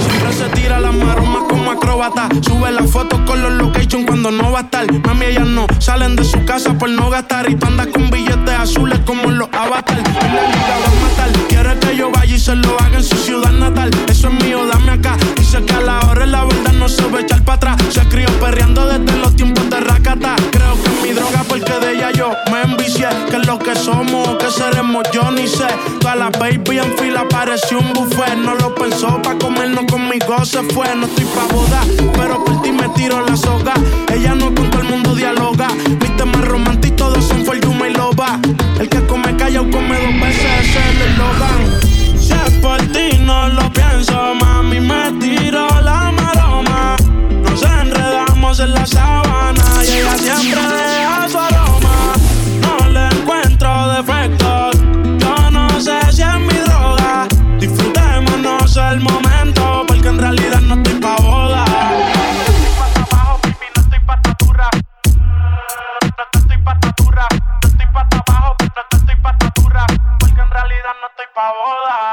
Siempre 0.00 0.32
se 0.32 0.48
tira 0.54 0.80
la 0.80 0.92
maroma 0.92 1.31
acróbata. 1.72 2.28
Sube 2.40 2.70
las 2.70 2.90
fotos 2.90 3.20
con 3.26 3.42
los 3.42 3.52
locations 3.52 4.06
cuando 4.06 4.30
no 4.30 4.52
va 4.52 4.60
a 4.60 4.62
estar. 4.62 4.86
Mami, 5.06 5.26
ellas 5.26 5.46
no 5.46 5.66
salen 5.78 6.16
de 6.16 6.24
su 6.24 6.44
casa 6.44 6.76
por 6.78 6.90
no 6.90 7.10
gastar. 7.10 7.50
Y 7.50 7.56
tú 7.56 7.66
andas 7.66 7.88
con 7.88 8.10
billetes 8.10 8.54
azules 8.54 9.00
como 9.04 9.30
los 9.30 9.48
avatar. 9.52 9.98
En 9.98 10.36
la 10.36 10.42
liga 10.48 10.74
va 10.82 10.88
a 10.88 11.02
matar. 11.02 11.30
Quiere 11.48 11.78
que 11.78 11.96
yo 11.96 12.10
vaya 12.10 12.34
y 12.34 12.38
se 12.38 12.54
lo 12.54 12.78
haga 12.80 12.96
en 12.98 13.04
su 13.04 13.16
ciudad 13.16 13.52
natal. 13.52 13.90
Eso 14.08 14.28
es 14.28 14.44
mío, 14.44 14.66
dame 14.66 14.92
acá. 14.92 15.16
Dice 15.36 15.62
que 15.64 15.74
a 15.74 15.80
la 15.80 16.00
hora 16.00 16.24
es 16.24 16.30
la 16.30 16.44
verdad, 16.44 16.72
no 16.72 16.88
se 16.88 17.06
va 17.06 17.18
a 17.18 17.22
echar 17.22 17.42
para 17.44 17.56
atrás. 17.56 17.76
Se 17.90 18.00
crió 18.08 18.28
perreando 18.40 18.86
desde 18.86 19.18
los 19.18 19.34
tiempos 19.36 19.68
de 19.70 19.80
racata. 19.80 20.36
Creo 20.50 20.74
que 20.82 20.90
es 20.90 21.02
mi 21.02 21.12
droga 21.12 21.44
porque 21.48 21.72
de 21.72 21.94
ella 21.94 22.10
yo 22.12 22.32
me 22.50 22.62
envicié. 22.62 23.08
Que 23.30 23.36
es 23.36 23.46
lo 23.46 23.58
que 23.58 23.74
somos, 23.74 24.36
que 24.36 24.50
será 24.50 24.71
como 24.92 25.02
yo 25.10 25.30
ni 25.30 25.46
sé. 25.48 25.66
Toda 26.00 26.16
la 26.16 26.30
baby 26.30 26.78
en 26.78 26.98
fila 26.98 27.26
pareció 27.28 27.78
un 27.78 27.92
buffet. 27.94 28.36
No 28.36 28.54
lo 28.54 28.74
pensó 28.74 29.20
pa' 29.22 29.38
comernos 29.38 29.86
conmigo, 29.90 30.44
se 30.44 30.62
fue. 30.74 30.94
No 30.94 31.06
estoy 31.06 31.24
pa' 31.24 31.46
boda, 31.54 31.80
pero 32.14 32.44
por 32.44 32.60
ti 32.60 32.72
me 32.72 32.88
tiro 32.90 33.24
la 33.26 33.34
soga. 33.36 33.72
Ella 34.12 34.34
no 34.34 34.54
con 34.54 34.70
todo 34.70 34.82
el 34.82 34.88
mundo 34.88 35.14
dialoga. 35.14 35.68
Mi 36.00 36.08
tema 36.16 36.42
romántico, 36.42 36.96
todos 36.96 37.24
son 37.24 37.44
for 37.44 37.56
y 37.56 37.94
loba. 37.94 38.38
El 38.78 38.88
que 38.88 39.04
come 39.06 39.34
callao 39.36 39.64
come 39.70 39.96
dos 39.96 40.20
veces, 40.20 40.44
ese 40.60 40.78
es 40.78 40.86
el 40.86 41.02
eslogan. 41.08 42.20
Si 42.20 42.32
es 42.32 42.54
por 42.60 42.80
ti, 42.92 43.18
no 43.20 43.48
lo 43.48 43.72
pienso, 43.72 44.34
mami, 44.34 44.80
me 44.80 45.12
tiro 45.20 45.68
la 45.80 46.12
maroma. 46.12 46.96
Nos 47.42 47.62
enredamos 47.62 48.60
en 48.60 48.74
la 48.74 48.86
sabana 48.86 49.64
y 49.84 49.92
ella 49.92 50.36
siempre 50.36 50.81
dura. 66.96 67.28
Yo 67.62 67.68
estoy 67.68 67.86
pata 67.92 68.22
abajo, 68.26 68.54
pero 68.58 68.72
yo 68.90 68.98
estoy 68.98 69.16
pata 69.16 69.52
dura. 69.56 69.86
Porque 70.18 70.40
en 70.40 70.50
realidad 70.50 70.94
no 71.00 71.06
estoy 71.08 71.26
pa' 71.34 71.52
boda. 71.60 72.12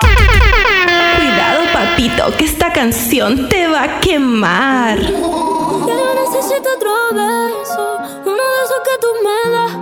Cuidado, 1.18 1.62
papito, 1.74 2.38
que 2.38 2.46
esta 2.46 2.72
canción 2.72 3.50
te 3.50 3.68
va 3.68 3.84
a 3.84 4.00
quemar. 4.00 5.00
Ya 5.00 5.94
yo 5.94 6.14
necesito 6.24 6.70
otro 6.76 6.94
beso, 7.12 8.00
uno 8.26 8.44
de 8.54 8.60
esos 8.66 8.82
que 8.88 8.96
tú 9.02 9.08
me 9.24 9.52
das. 9.52 9.74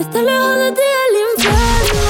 Está 0.00 0.22
lejos 0.22 0.56
de 0.56 0.72
ti 0.72 0.86
el 1.04 1.14
infierno, 1.32 2.06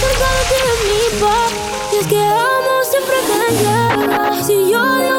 cerca 0.00 0.26
de 0.36 0.42
ti 0.48 0.56
es 0.70 0.78
mi 0.90 1.20
paz. 1.20 1.50
Y 1.92 1.96
es 1.96 2.06
que 2.06 2.20
amo 2.20 2.74
siempre 2.90 3.16
que 3.28 3.36
llegas. 3.54 4.46
Si 4.46 4.70
yo 4.70 5.09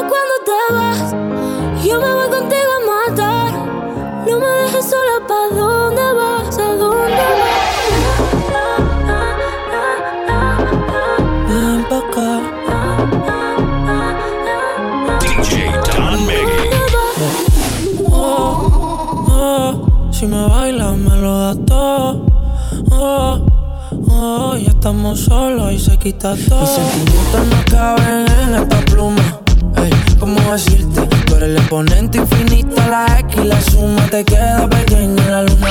estamos 24.92 25.20
solos 25.20 25.72
y 25.72 25.78
se 25.78 25.96
quita 25.96 26.34
todo. 26.48 26.60
Mis 26.60 26.70
sentimientos 26.70 27.46
no 27.46 27.64
caben 27.70 28.26
en 28.42 28.54
esta 28.62 28.80
pluma. 28.84 29.40
Ey, 29.76 29.90
¿cómo 30.20 30.38
decirte? 30.52 31.00
Tú 31.26 31.34
eres 31.36 31.48
el 31.48 31.56
exponente 31.56 32.18
infinito, 32.18 32.76
la 32.90 33.06
X 33.20 33.40
y 33.42 33.44
la 33.44 33.60
suma 33.60 34.06
te 34.10 34.22
queda 34.22 34.68
pequeña 34.68 35.30
la 35.30 35.42
luna. 35.44 35.68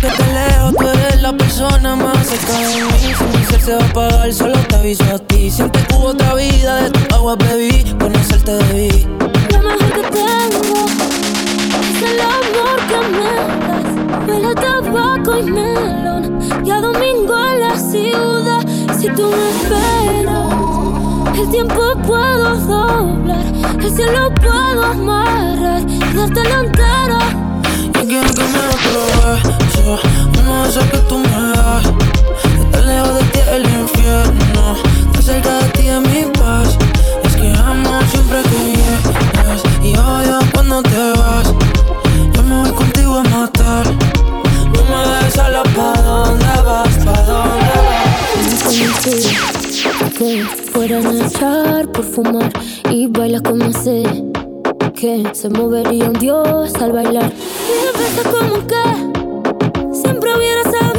Que 0.00 0.08
te 0.08 0.26
lejos, 0.32 0.74
tú 0.76 0.88
eres 0.88 1.22
la 1.22 1.32
persona 1.36 1.94
más 1.94 2.26
cerca 2.26 2.52
de 2.52 2.66
mí. 2.66 3.14
Si 3.16 3.38
mi 3.38 3.44
ser 3.44 3.60
se 3.60 3.74
va 3.76 3.82
a 3.82 3.86
apagar, 3.86 4.32
solo 4.32 4.58
te 4.68 4.74
aviso 4.74 5.04
a 5.04 5.18
ti. 5.18 5.50
Siempre 5.50 5.86
hubo 5.94 6.08
otra 6.08 6.34
vida, 6.34 6.82
de 6.82 6.90
tu 6.90 7.14
agua 7.14 7.36
bebí, 7.36 7.84
conocerte 8.00 8.52
debí. 8.52 9.06
Lo 9.52 9.58
mejor 9.62 9.92
que 9.92 10.02
tengo 10.10 10.86
es 11.80 12.02
el 12.10 12.20
amor 12.20 12.78
que 12.88 12.98
me 13.16 13.34
das. 13.68 14.28
Huele 14.28 14.46
a 14.48 14.54
tabaco 14.54 15.38
y 15.38 15.42
melón. 15.44 16.40
Y 16.64 16.70
a 16.70 16.80
domingo 16.80 17.34
en 17.52 17.60
la 17.60 17.78
el 21.44 21.50
tiempo 21.50 21.82
puedo 22.06 22.56
doblar. 22.56 23.44
El 23.78 23.94
cielo 23.94 24.32
puedo 24.34 24.82
amarrar 24.82 25.82
y 25.88 25.98
dártelo 25.98 26.60
entero. 26.60 27.18
Yo 27.94 28.06
quiero 28.06 28.28
que 28.34 28.42
me 28.42 28.58
lo 28.58 29.02
beso 29.24 29.98
Uno 30.40 30.62
de 30.62 30.68
esos 30.68 30.84
que 30.84 30.98
tú 31.08 31.18
me 31.18 31.28
das 31.28 31.84
Está 32.60 32.80
lejos 32.80 33.14
de 33.14 33.22
ti 33.24 33.40
el 33.50 33.62
infierno 33.62 34.76
Está 35.06 35.22
cerca 35.22 35.58
de 35.58 35.68
ti 35.70 35.88
es 35.88 36.00
mi 36.00 36.24
paz 36.32 36.78
Es 37.24 37.36
que 37.36 37.48
amo 37.58 38.00
siempre 38.10 38.42
que 38.42 38.58
llegas 38.72 39.62
Y 39.82 39.96
odio 39.96 40.38
cuando 40.52 40.82
te 40.82 41.12
vas 41.18 41.54
Yo 42.34 42.42
me 42.42 42.62
voy 42.62 42.72
contigo 42.72 43.18
a 43.18 43.22
matar 43.24 43.86
No 44.74 44.84
me 44.84 45.08
dejes 45.08 45.34
sola 45.34 45.62
¿Pa' 45.62 46.02
dónde 46.02 46.46
vas? 46.64 46.94
¿Pa' 47.04 47.22
dónde 47.22 47.74
vas? 50.20 50.63
Que 50.84 51.00
fueran 51.00 51.22
a 51.22 51.26
echar 51.26 51.92
por 51.92 52.04
fumar 52.04 52.52
y 52.90 53.06
bailas 53.06 53.40
como 53.40 53.72
sé 53.72 54.02
que 54.94 55.24
se 55.32 55.48
movería 55.48 56.04
un 56.04 56.12
dios 56.12 56.74
al 56.74 56.92
bailar. 56.92 57.32
Y 57.32 58.28
como 58.28 58.66
que 58.66 59.94
siempre 59.94 60.34
hubiera 60.36 60.62
sabido 60.64 60.93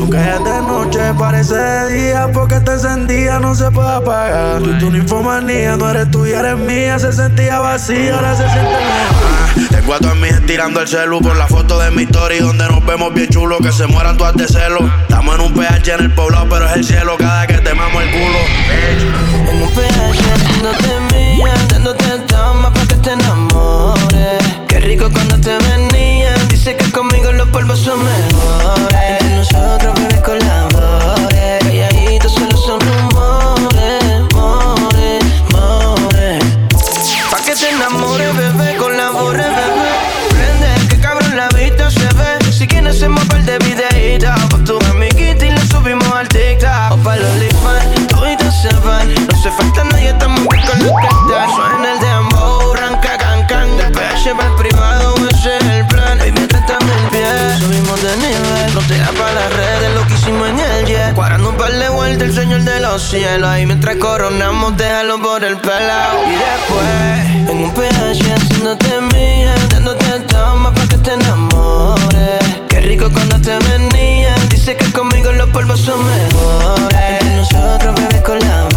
Aunque 0.00 0.16
es 0.16 0.44
de 0.44 0.62
noche, 0.62 1.00
parece 1.18 1.54
de 1.54 1.92
día, 1.92 2.28
porque 2.32 2.58
te 2.60 2.72
encendía, 2.72 3.38
no 3.38 3.54
se 3.54 3.70
puede 3.70 3.90
apagar. 3.96 4.62
Tú, 4.62 4.78
tu 4.78 4.90
ninfomanía, 4.90 5.76
no 5.76 5.90
eres 5.90 6.10
tuya, 6.10 6.40
eres 6.40 6.56
mía. 6.56 6.98
Se 6.98 7.12
sentía 7.12 7.58
vacía, 7.60 8.14
ahora 8.14 8.34
se 8.34 8.48
siente 8.48 8.70
mejor. 8.70 9.68
Tengo 9.70 9.94
a 9.94 9.98
todas 9.98 10.16
mis 10.16 10.46
tirando 10.46 10.80
el 10.80 10.88
celu 10.88 11.20
por 11.20 11.36
la 11.36 11.46
foto 11.46 11.78
de 11.78 11.90
mi 11.90 12.04
story 12.04 12.38
donde 12.38 12.66
nos 12.66 12.84
vemos 12.86 13.12
bien 13.12 13.28
chulo, 13.28 13.58
que 13.58 13.72
se 13.72 13.86
mueran 13.86 14.16
todas 14.16 14.34
de 14.36 14.48
celo. 14.48 14.78
Estamos 15.02 15.34
en 15.34 15.40
un 15.42 15.52
PH 15.52 15.92
en 15.92 16.00
el 16.00 16.14
poblado, 16.14 16.46
pero 16.48 16.66
es 16.66 16.76
el 16.76 16.84
cielo 16.84 17.16
cada 17.18 17.46
que 17.46 17.58
te 17.58 17.74
mamo 17.74 18.00
el 18.00 18.10
culo. 18.10 18.38
En 19.50 19.62
un 19.62 19.70
PH 19.70 20.32
haciéndote 20.34 21.14
mía, 21.14 21.54
dándote 21.68 22.04
toma 22.26 22.72
pa' 22.72 22.86
que 22.86 22.94
te 22.94 23.12
enamores. 23.12 24.42
Qué 24.66 24.80
rico 24.80 25.10
cuando 25.12 25.38
te 25.38 25.58
venía, 25.58 26.34
dice 26.48 26.74
que 26.74 26.90
conmigo 26.90 27.32
los 27.32 27.48
polvos 27.48 27.78
son 27.80 27.98
mejores. 28.02 29.19
Nosotros 29.40 29.94
bebé 29.94 30.20
colabores, 30.20 31.29
calladitos 31.29 31.29
vueltas, 62.00 62.28
el 62.28 62.34
señor 62.34 62.62
de 62.62 62.80
los 62.80 63.02
cielos. 63.02 63.48
Ahí 63.48 63.66
mientras 63.66 63.96
coronamos, 63.96 64.76
déjalo 64.76 65.20
por 65.20 65.44
el 65.44 65.56
pelao. 65.58 66.16
Y 66.32 66.36
después, 66.46 67.50
en 67.50 67.64
un 67.64 67.72
PH 67.74 68.34
haciéndote 68.34 69.00
mía 69.12 69.54
Dándote 69.70 70.20
toma 70.32 70.72
pa' 70.72 70.86
que 70.88 70.98
te 70.98 71.12
enamores 71.12 72.44
Qué 72.68 72.80
rico 72.80 73.10
cuando 73.12 73.36
te 73.40 73.54
venía. 73.70 74.34
Dice 74.48 74.76
que 74.76 74.90
conmigo 74.92 75.32
los 75.32 75.48
polvos 75.50 75.80
son 75.80 75.98
mejores. 76.06 76.98
Entre 77.20 77.36
nosotros 77.36 77.94
bebé 77.96 78.22
colabores 78.22 78.69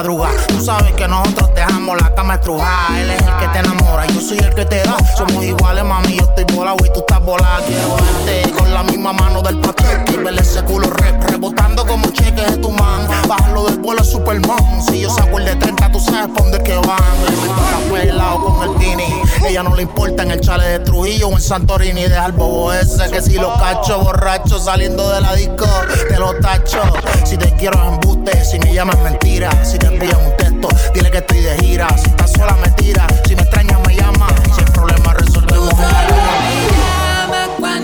madruga. 0.00 0.30
Tú 0.48 0.60
sabes 0.60 0.92
que 0.94 1.06
nosotros 1.06 1.50
dejamos 1.54 2.00
la 2.00 2.14
cama 2.14 2.34
estrujada. 2.34 3.00
Él 3.00 3.10
es 3.10 3.20
el 3.20 3.36
que 3.36 3.48
te 3.48 3.58
enamora, 3.58 4.06
yo 4.06 4.20
soy 4.20 4.38
el 4.38 4.54
que 4.54 4.64
te 4.64 4.82
da. 4.82 4.96
Somos 5.16 5.44
iguales, 5.44 5.84
mami, 5.84 6.16
yo 6.16 6.24
estoy 6.24 6.44
volado 6.56 6.78
y 6.84 6.90
tú 6.90 7.00
estás 7.00 7.22
volada. 7.22 7.60
Quiero 7.66 7.96
verte 7.96 8.59
la 8.80 8.90
misma 8.90 9.12
mano 9.12 9.42
del 9.42 9.58
paquete. 9.58 10.12
Y 10.12 10.16
vele 10.16 10.40
ese 10.40 10.62
culo 10.62 10.88
rep, 10.88 11.22
rebotando 11.24 11.86
como 11.86 12.06
cheques 12.10 12.52
de 12.52 12.56
tu 12.58 12.70
man. 12.70 13.06
Bájalo 13.28 13.64
del 13.64 13.78
vuelo 13.78 14.02
Superman. 14.02 14.82
Si 14.88 15.00
yo 15.00 15.10
saco 15.10 15.38
el 15.38 15.44
de 15.44 15.56
30, 15.56 15.92
tú 15.92 16.00
sabes 16.00 16.28
por 16.28 16.44
dónde 16.44 16.62
que 16.62 16.74
van. 16.76 16.98
El 17.26 17.34
está 17.34 17.92
pelado 17.92 18.44
con 18.44 18.70
el 18.70 18.76
tini. 18.78 19.22
Ella 19.46 19.62
no 19.62 19.76
le 19.76 19.82
importa 19.82 20.22
en 20.22 20.30
el 20.30 20.40
chale 20.40 20.66
de 20.66 20.78
Trujillo 20.80 21.28
o 21.28 21.32
en 21.32 21.40
Santorini. 21.40 22.04
Deja 22.04 22.26
el 22.26 22.32
bobo 22.32 22.72
ese 22.72 23.10
que 23.10 23.20
si 23.20 23.34
lo 23.34 23.54
cacho 23.58 24.00
borracho 24.00 24.58
saliendo 24.58 25.10
de 25.10 25.20
la 25.20 25.34
disco, 25.34 25.66
te 26.08 26.18
lo 26.18 26.34
tacho. 26.36 26.80
Si 27.24 27.36
te 27.36 27.54
quiero 27.56 27.82
embuste, 27.86 28.44
si 28.44 28.58
me 28.60 28.72
llamas 28.72 28.98
mentira. 29.00 29.50
Si 29.62 29.78
te 29.78 29.88
envían 29.88 30.24
un 30.24 30.36
texto, 30.38 30.68
dile 30.94 31.10
que 31.10 31.18
estoy 31.18 31.40
de 31.40 31.58
gira. 31.58 31.86
Si 31.98 32.08
estás 32.08 32.32
sola, 32.32 32.56
me 32.62 32.70
tira. 32.70 33.06
Si 33.26 33.36
me 33.36 33.42
extrañas, 33.42 33.78
me 33.86 33.94
llama. 33.94 34.28
Sin 34.56 34.64
problema, 34.66 35.12
resolvemos 35.12 35.74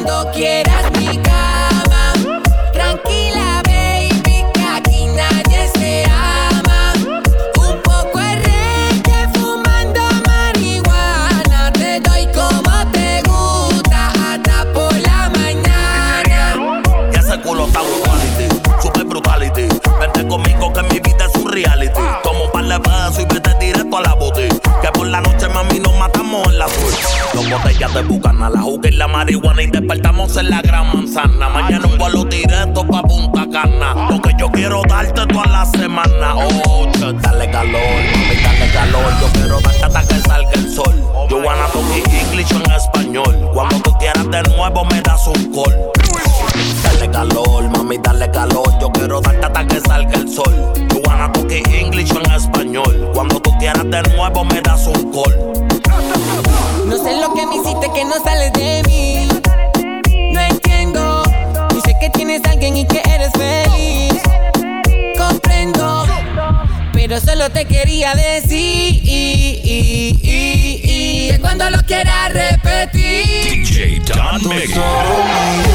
cuando 0.07 0.31
quieras 0.31 0.91
mi 0.99 1.16
Botellas 27.51 27.95
de 27.95 28.03
bucana, 28.03 28.51
la 28.51 28.61
juca 28.61 28.89
y 28.89 28.93
la 28.93 29.07
marihuana 29.07 29.63
y 29.63 29.67
despertamos 29.67 30.37
en 30.37 30.51
la 30.51 30.61
gran 30.63 30.93
manzana. 30.93 31.49
Mañana 31.49 31.87
un 31.87 31.97
vuelo 31.97 32.25
directo 32.25 32.85
pa' 32.87 33.03
Punta 33.03 33.47
Cana. 33.51 34.09
Porque 34.09 34.33
yo 34.39 34.51
quiero 34.51 34.83
darte 34.89 35.27
toda 35.27 35.47
la 35.47 35.65
semana. 35.65 36.35
Oh, 36.35 36.87
dale 37.23 37.51
calor, 37.51 37.81
mami, 38.13 38.37
dale 38.43 38.73
calor. 38.73 39.13
Yo 39.21 39.29
quiero 39.33 39.61
darte 39.61 39.85
hasta 39.85 40.07
que 40.07 40.21
salga 40.29 40.53
el 40.55 40.75
sol. 40.75 40.95
Yo 41.31 41.39
wanna 41.39 41.67
talk 41.69 41.85
English 41.95 42.53
en 42.53 42.71
español. 42.73 43.51
Cuando 43.55 43.81
tú 43.81 43.93
quieras 43.99 44.29
de 44.29 44.43
nuevo 44.43 44.85
me 44.85 44.96
Mix. 74.47 75.66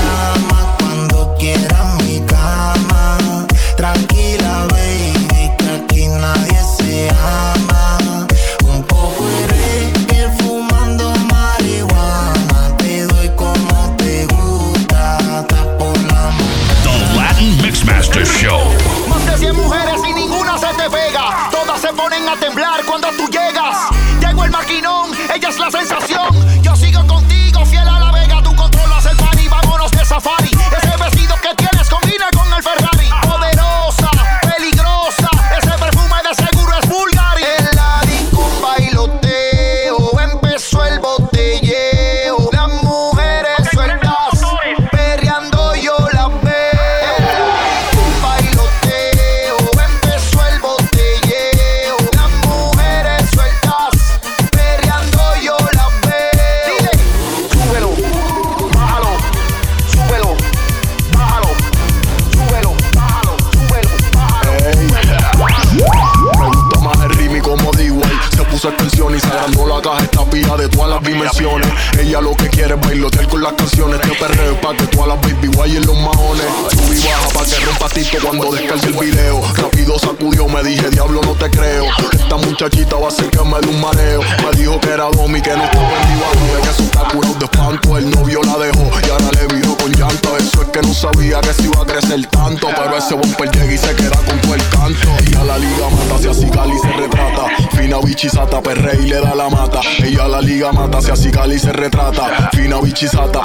bichizata, 98.22 98.62
perre 98.62 99.00
y 99.02 99.08
le 99.08 99.20
da 99.20 99.34
la 99.34 99.50
mata. 99.50 99.82
Ella 100.04 100.28
la 100.28 100.42
liga 100.42 100.72
mata, 100.72 101.02
se 101.02 101.12
así 101.12 101.32
y 101.32 101.58
se 101.58 101.74
retrata. 101.74 102.52
Fina 102.52 102.80
bichizata, 102.80 103.42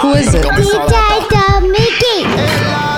Mickey. 1.62 2.95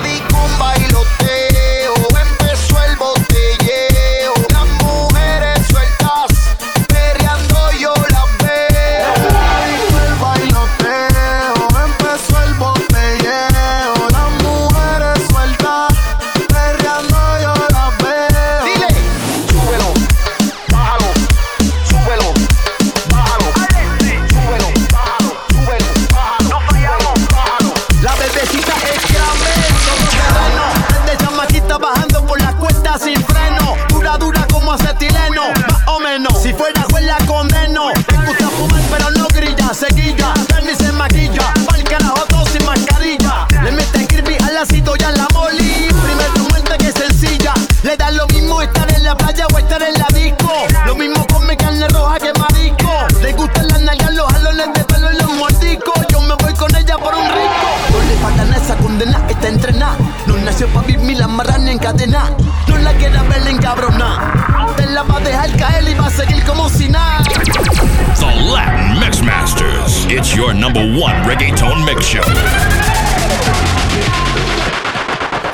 number 70.59 70.83
one 70.99 71.15
reggaeton 71.25 71.85
mix 71.85 72.05
show. 72.05 72.23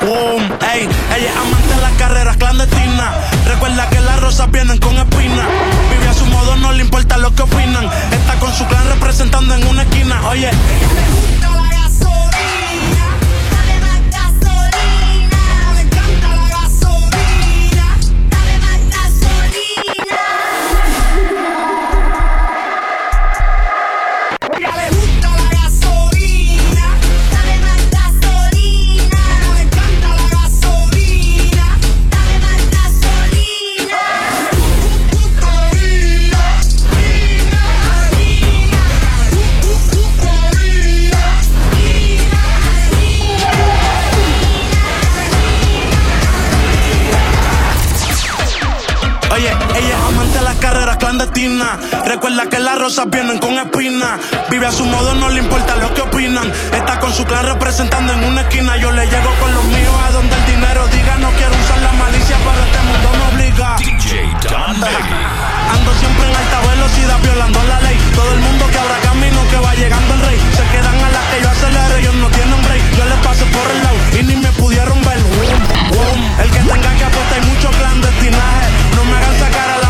Boom, 0.00 0.42
ey, 0.72 0.88
ella 1.16 1.30
es 1.30 1.36
amante 1.36 1.74
de 1.74 1.80
las 1.80 1.92
carreras 1.92 2.36
clandestinas. 2.36 3.14
Recuerda 3.46 3.88
que 3.90 4.00
las 4.00 4.20
rosas 4.20 4.50
vienen 4.50 4.78
con 4.78 4.96
espinas. 4.96 5.46
Vive 5.90 6.08
a 6.08 6.14
su 6.14 6.26
modo, 6.26 6.56
no 6.56 6.72
le 6.72 6.82
importa 6.82 7.18
lo 7.18 7.34
que 7.34 7.42
opinan. 7.42 7.88
Está 8.12 8.34
con 8.40 8.52
su 8.54 8.66
clan 8.66 8.86
representando 8.88 9.54
en 9.54 9.66
una 9.66 9.82
esquina. 9.82 10.20
Oye, 10.28 10.50
rosas 52.84 53.08
vienen 53.08 53.38
con 53.38 53.56
espinas. 53.56 54.20
Vive 54.50 54.66
a 54.66 54.70
su 54.70 54.84
modo, 54.84 55.14
no 55.14 55.30
le 55.30 55.40
importa 55.40 55.74
lo 55.76 55.94
que 55.94 56.02
opinan. 56.02 56.52
Está 56.70 57.00
con 57.00 57.10
su 57.14 57.24
clan 57.24 57.46
representando 57.46 58.12
en 58.12 58.24
una 58.24 58.42
esquina. 58.42 58.76
Yo 58.76 58.92
le 58.92 59.06
llego 59.06 59.30
con 59.40 59.54
los 59.54 59.64
míos 59.64 59.94
a 60.06 60.10
donde 60.12 60.36
el 60.36 60.44
dinero 60.44 60.86
diga. 60.88 61.16
No 61.16 61.30
quiero 61.30 61.54
usar 61.64 61.80
la 61.80 61.92
malicia, 61.92 62.36
pero 62.44 62.60
este 62.66 62.80
mundo 62.88 63.08
me 63.18 63.24
obliga. 63.32 63.76
Ando 65.74 65.94
siempre 65.94 66.28
en 66.28 66.36
alta 66.36 66.58
velocidad, 66.68 67.18
violando 67.22 67.62
la 67.72 67.80
ley. 67.80 67.98
Todo 68.14 68.34
el 68.34 68.40
mundo 68.40 68.66
que 68.70 68.78
abra 68.78 68.98
camino, 69.00 69.40
que 69.48 69.56
va 69.56 69.74
llegando 69.74 70.14
el 70.14 70.20
rey. 70.28 70.38
Se 70.52 70.64
quedan 70.76 70.96
a 71.06 71.08
las 71.16 71.24
que 71.30 71.40
yo 71.40 71.48
acelero, 71.48 71.96
ellos 71.96 72.14
no 72.16 72.28
tienen 72.36 72.62
break. 72.64 72.84
Yo 72.98 73.04
les 73.06 73.18
paso 73.24 73.44
por 73.46 73.66
el 73.74 73.80
lado 73.82 73.96
y 74.12 74.22
ni 74.24 74.36
me 74.36 74.52
pudieron 74.60 75.00
ver. 75.08 75.20
El 76.42 76.50
que 76.50 76.58
tenga 76.58 76.90
que 76.98 77.04
apostar 77.04 77.38
hay 77.40 77.46
mucho 77.48 77.70
clandestinaje. 77.70 78.68
No 78.96 79.04
me 79.08 79.16
hagan 79.16 79.38
sacar 79.40 79.70
a 79.70 79.78
la 79.78 79.83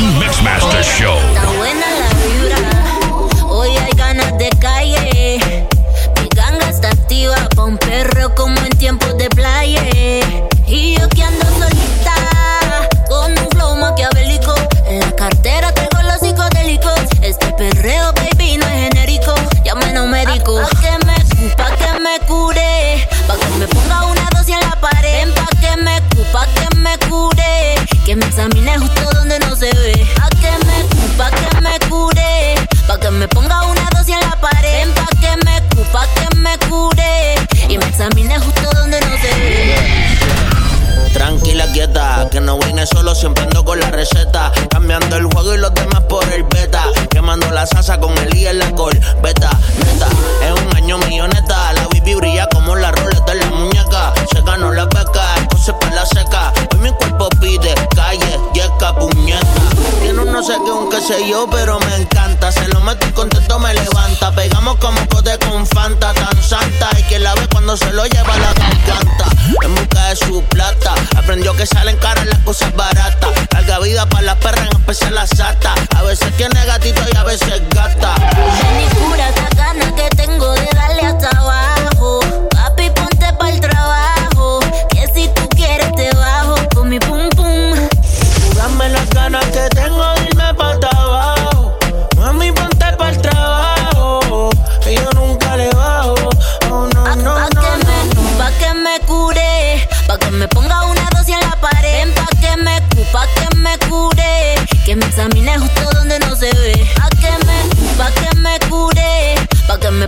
Latin 0.00 0.18
Mixmaster 0.18 0.82
Show. 0.82 1.18
Está 1.18 1.44
buena 1.58 1.86
la 1.98 2.08
vibra. 2.24 2.56
Hoy 3.46 3.76
hay 3.76 3.92
ganas 3.96 4.38
de 4.38 4.48
calle. 4.58 5.66
Mi 6.16 6.28
ganga 6.34 6.70
está 6.70 6.88
activa 6.88 7.36
pa' 7.54 7.64
un 7.64 7.76
perro 7.76 8.34
como 8.34 8.58
en 8.60 8.70
tiempos 8.78 9.18
de 9.18 9.28
playa. 9.28 9.82
Y 10.66 10.98
yo 10.98 11.06
que 11.10 11.22
ando 11.22 11.44
solita, 11.58 12.14
con 13.08 13.32
un 13.32 13.48
flow 13.50 13.76
maquiavélico. 13.76 14.54
En 14.86 15.00
la 15.00 15.12
cartera 15.12 15.70
traigo 15.74 16.00
los 16.02 16.20
psicodélicos. 16.20 17.00
Este 17.20 17.52
perreo, 17.52 18.12
baby, 18.14 18.56
no 18.56 18.66
es 18.66 18.88
genérico. 18.88 19.34
Un 20.02 20.10
médico. 20.10 20.62
Pa' 20.62 20.80
que 20.80 21.06
me, 21.06 21.50
pa' 21.56 21.76
que 21.76 22.00
me 22.00 22.26
cure. 22.26 23.06
Pa' 23.26 23.36
que 23.36 23.48
me 23.58 23.66
ponga 23.66 24.06
una 24.06 24.28
dosis 24.34 24.54
en 24.54 24.60
la 24.60 24.80
pared. 24.80 25.26
Ven 25.26 25.34
pa' 25.34 25.46
que 25.60 25.76
me, 25.76 26.00
pa' 26.32 26.46
que 26.46 26.76
me 26.76 26.96
cure. 27.10 27.74
Que 28.06 28.16
me 28.16 28.24
examine 28.24 28.78
justo 28.78 29.02
donde 29.12 29.29
se. 29.60 29.70
Pa' 30.16 30.28
que 30.40 30.50
me, 30.64 31.16
pa' 31.16 31.30
que 31.30 31.60
me 31.60 31.78
cure. 31.88 32.54
Pa' 32.86 32.98
que 32.98 33.10
me 33.10 33.28
ponga 33.28 33.62
una 33.66 33.88
dosis 33.94 34.14
en 34.14 34.20
la 34.20 34.40
pared. 34.40 34.72
Ven 34.72 34.94
pa' 34.94 35.06
que 35.20 35.36
me, 35.44 35.60
pa' 35.92 36.06
que 36.14 36.36
me 36.36 36.58
cure. 36.68 37.34
Y 37.68 37.76
me 37.76 37.84
examine 37.84 38.38
justo 38.38 38.70
donde 38.74 38.98
no 39.00 39.16
se 39.18 39.28
ve. 39.38 39.98
Tranquila, 41.12 41.66
quieta, 41.72 42.28
que 42.30 42.40
no 42.40 42.58
vine 42.58 42.86
solo, 42.86 43.14
siempre 43.14 43.44
ando 43.44 43.64
con 43.64 43.78
la 43.80 43.90
receta. 43.90 44.50
Cambiando 44.70 45.16
el 45.16 45.26
juego 45.26 45.54
y 45.54 45.58
los 45.58 45.74
demás 45.74 46.00
por 46.08 46.24
el 46.32 46.44
beta. 46.44 46.84
Quemando 47.10 47.50
la 47.50 47.66
salsa 47.66 48.00
con 48.00 48.16
el 48.16 48.34
I 48.34 48.46
en 48.46 48.58
la 48.60 48.70
col. 48.72 48.98
Beta, 49.22 49.50
neta, 49.84 50.08
es 50.42 50.58
un 50.58 50.76
año 50.76 50.96
milloneta. 50.98 51.72
La 51.74 51.86
bibi 51.88 52.14
brilla 52.14 52.46
como 52.46 52.76
la 52.76 52.92
roleta 52.92 53.32
de 53.32 53.40
la 53.40 53.50
muñeca. 53.50 54.14
Se 54.32 54.40
ganó 54.40 54.72
la 54.72 54.86
beca, 54.86 55.34
entonces 55.36 55.74
la 55.90 56.06
seca. 56.06 56.52
Hoy 56.72 56.78
mi 56.78 56.92
cuerpo 56.92 57.28
pide 57.40 57.74
calle, 57.94 58.38
yeca, 58.54 58.94
puñeta. 58.94 59.46
Tiene 60.00 60.20
un 60.20 60.32
no 60.32 60.42
sé 60.42 60.54
qué, 60.64 60.70
un 60.70 60.88
qué 60.90 61.00
sé 61.00 61.28
yo, 61.28 61.48
pero 61.50 61.78
me 61.80 61.96
encanta. 61.96 62.50
Se 62.52 62.66
lo 62.68 62.80
meto 62.80 63.06
y 63.06 63.12
contento 63.12 63.58
me 63.58 63.74
levanta. 63.74 64.32
Pegamos 64.32 64.76
como 64.76 65.00
pote 65.06 65.38
con 65.38 65.66
Fanta, 65.66 66.12
tan 66.14 66.42
santa. 66.42 66.88
Y 66.98 67.02
que 67.04 67.18
la 67.18 67.34
ve 67.34 67.46
cuando 67.52 67.76
se 67.76 67.90
lo 67.92 68.04
lleva 68.06 68.36
la 68.38 68.52
garganta. 68.54 69.26
En 69.62 69.74
busca 69.74 70.06
de 70.08 70.16
su 70.16 70.42
plata. 70.44 70.94
Aprendió 71.16 71.54
que 71.54 71.66
salen 71.66 71.96
caras 71.98 72.26
las 72.26 72.38
cosas 72.40 72.74
baratas. 72.74 73.30
Larga 73.52 73.78
vida 73.80 74.06
para 74.06 74.22
las 74.22 74.36
perras, 74.36 74.66
en 74.66 74.78
especial 74.78 75.14
las 75.14 75.30
sata. 75.30 75.74
A 75.96 76.02
veces 76.02 76.34
tiene 76.36 76.64
gatito 76.64 77.02
y 77.12 77.16
a 77.16 77.24
veces 77.24 77.62
gata. 77.70 78.14
Y 78.80 78.94
cura 78.96 79.28
esa 79.28 79.48
gana 79.56 79.94
que 79.94 80.08
tengo 80.16 80.52
de 80.52 80.68
darle 80.74 81.02
hasta 81.02 81.28
abajo. 81.38 81.79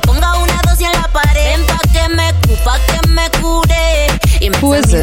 Ponga 0.03 0.37
una 0.39 0.61
dosis 0.69 0.87
en 0.87 0.93
la 0.93 1.09
pared. 1.09 1.45
Ven 1.57 1.67
pa' 1.67 1.79
que 1.93 2.09
me, 2.09 2.33
cu- 2.35 2.65
pa' 2.65 2.79
que 2.87 3.09
me 3.09 3.31
cure. 3.41 4.07
Y 4.41 4.51
me 4.51 4.59
Who 4.59 4.75
is 4.77 4.93
it? 4.93 5.01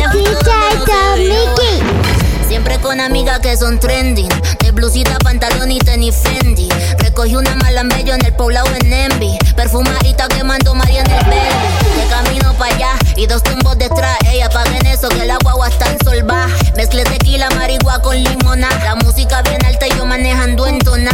Siempre 2.47 2.79
con 2.79 2.99
amigas 2.99 3.39
que 3.39 3.55
son 3.55 3.79
trending. 3.79 4.29
De 4.59 4.71
blusita, 4.71 5.17
pantalón 5.19 5.71
y 5.71 5.79
tenis 5.79 6.15
Fendi. 6.15 6.67
Recogí 6.97 7.35
una 7.35 7.55
mala 7.55 7.81
en 7.81 7.89
bello 7.89 8.13
en 8.15 8.25
el 8.25 8.33
poblado 8.33 8.67
en 8.75 8.91
Envy. 8.91 9.37
Perfumadita 9.55 10.27
quemando 10.27 10.73
María 10.73 11.01
en 11.01 11.11
el 11.11 11.25
belly. 11.25 12.01
De 12.01 12.07
camino 12.09 12.53
para 12.57 12.75
allá 12.75 12.91
y 13.15 13.27
dos 13.27 13.43
tumbos 13.43 13.77
detrás. 13.77 14.17
Ella 14.31 14.49
paguen 14.49 14.85
eso 14.87 15.09
que 15.09 15.25
la 15.25 15.37
guagua 15.43 15.67
está 15.69 15.91
en 15.91 15.99
solva. 16.03 16.47
Mezclé 16.75 17.03
tequila, 17.03 17.49
marigua 17.51 18.01
con 18.01 18.15
limona. 18.21 18.67
La 18.83 18.95
música 18.95 19.41
bien 19.43 19.63
alta 19.65 19.87
y 19.87 19.91
yo 19.91 20.05
manejando 20.05 20.65
en 20.65 20.79
tona. 20.79 21.11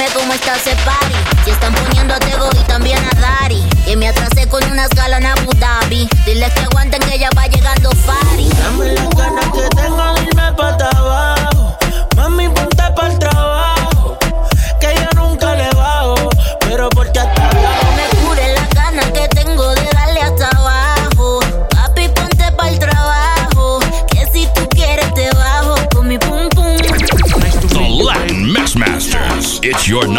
Dime 0.00 0.12
cómo 0.14 0.32
está 0.32 0.56
ese 0.56 0.74
party. 0.76 1.14
Si 1.44 1.50
están 1.50 1.74
poniendo 1.74 2.14
a 2.14 2.18
Tego 2.18 2.48
y 2.58 2.64
también 2.64 2.98
a 3.04 3.20
Dari. 3.20 3.62
Que 3.84 3.96
me 3.96 4.08
atrasé 4.08 4.48
con 4.48 4.64
unas 4.70 4.88
galas 4.90 5.20
en 5.20 5.26
Abu 5.26 5.52
Dhabi. 5.58 6.08
Diles 6.24 6.54
que 6.54 6.60
aguanten 6.60 7.02
que 7.02 7.18
ya 7.18 7.28
va 7.36 7.46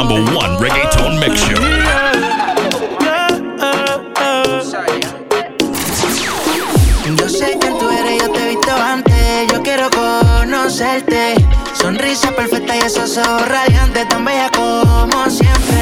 number 0.02 0.34
one 0.34 0.58
reggaeton 0.58 1.20
mix 1.20 1.36
show. 1.46 1.62
Yo 7.20 7.30
sé 7.30 7.58
quién 7.60 7.78
tú 7.78 7.88
eres, 7.92 8.22
yo 8.22 8.32
te 8.32 8.40
he 8.44 8.50
visto 8.56 8.76
antes. 8.76 9.48
Yo 9.52 9.62
quiero 9.62 9.90
conocerte. 9.92 11.36
Sonrisa 11.74 12.32
perfecta 12.32 12.76
y 12.78 12.80
esos 12.80 13.16
ojos 13.18 13.48
radiantes, 13.48 14.10
tan 14.10 14.26
bella 14.26 14.50
como 14.56 15.30
siempre. 15.30 15.82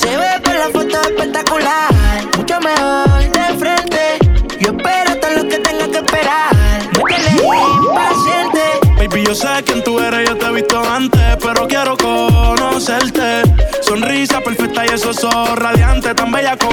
Se 0.00 0.16
ve 0.16 0.40
por 0.42 0.54
la 0.54 0.68
foto 0.70 1.00
espectacular, 1.00 1.90
mucho 2.36 2.60
mejor 2.60 3.20
de 3.30 3.58
frente. 3.60 4.18
Yo 4.58 4.70
espero 4.76 5.20
todo 5.20 5.30
lo 5.36 5.48
que 5.48 5.58
tenga 5.58 5.86
que 5.88 5.98
esperar. 5.98 6.52
Me 6.96 7.02
tienes 7.04 7.42
impaciente. 7.42 8.62
Baby, 8.96 9.24
yo 9.26 9.34
sé 9.34 9.48
quién 9.64 9.84
tú 9.84 10.00
eres, 10.00 10.28
yo 10.28 10.36
te 10.36 10.46
he 10.46 10.52
visto 10.52 10.82
antes, 10.84 11.36
pero 11.40 11.68
quiero 11.68 11.96
conocerte 11.96 12.01
sonrisa 13.92 14.40
perfecta 14.40 14.86
y 14.86 14.88
esos 14.88 15.22
ojos 15.22 15.54
radiantes, 15.58 16.16
tan 16.16 16.32
bella 16.32 16.56
como 16.56 16.72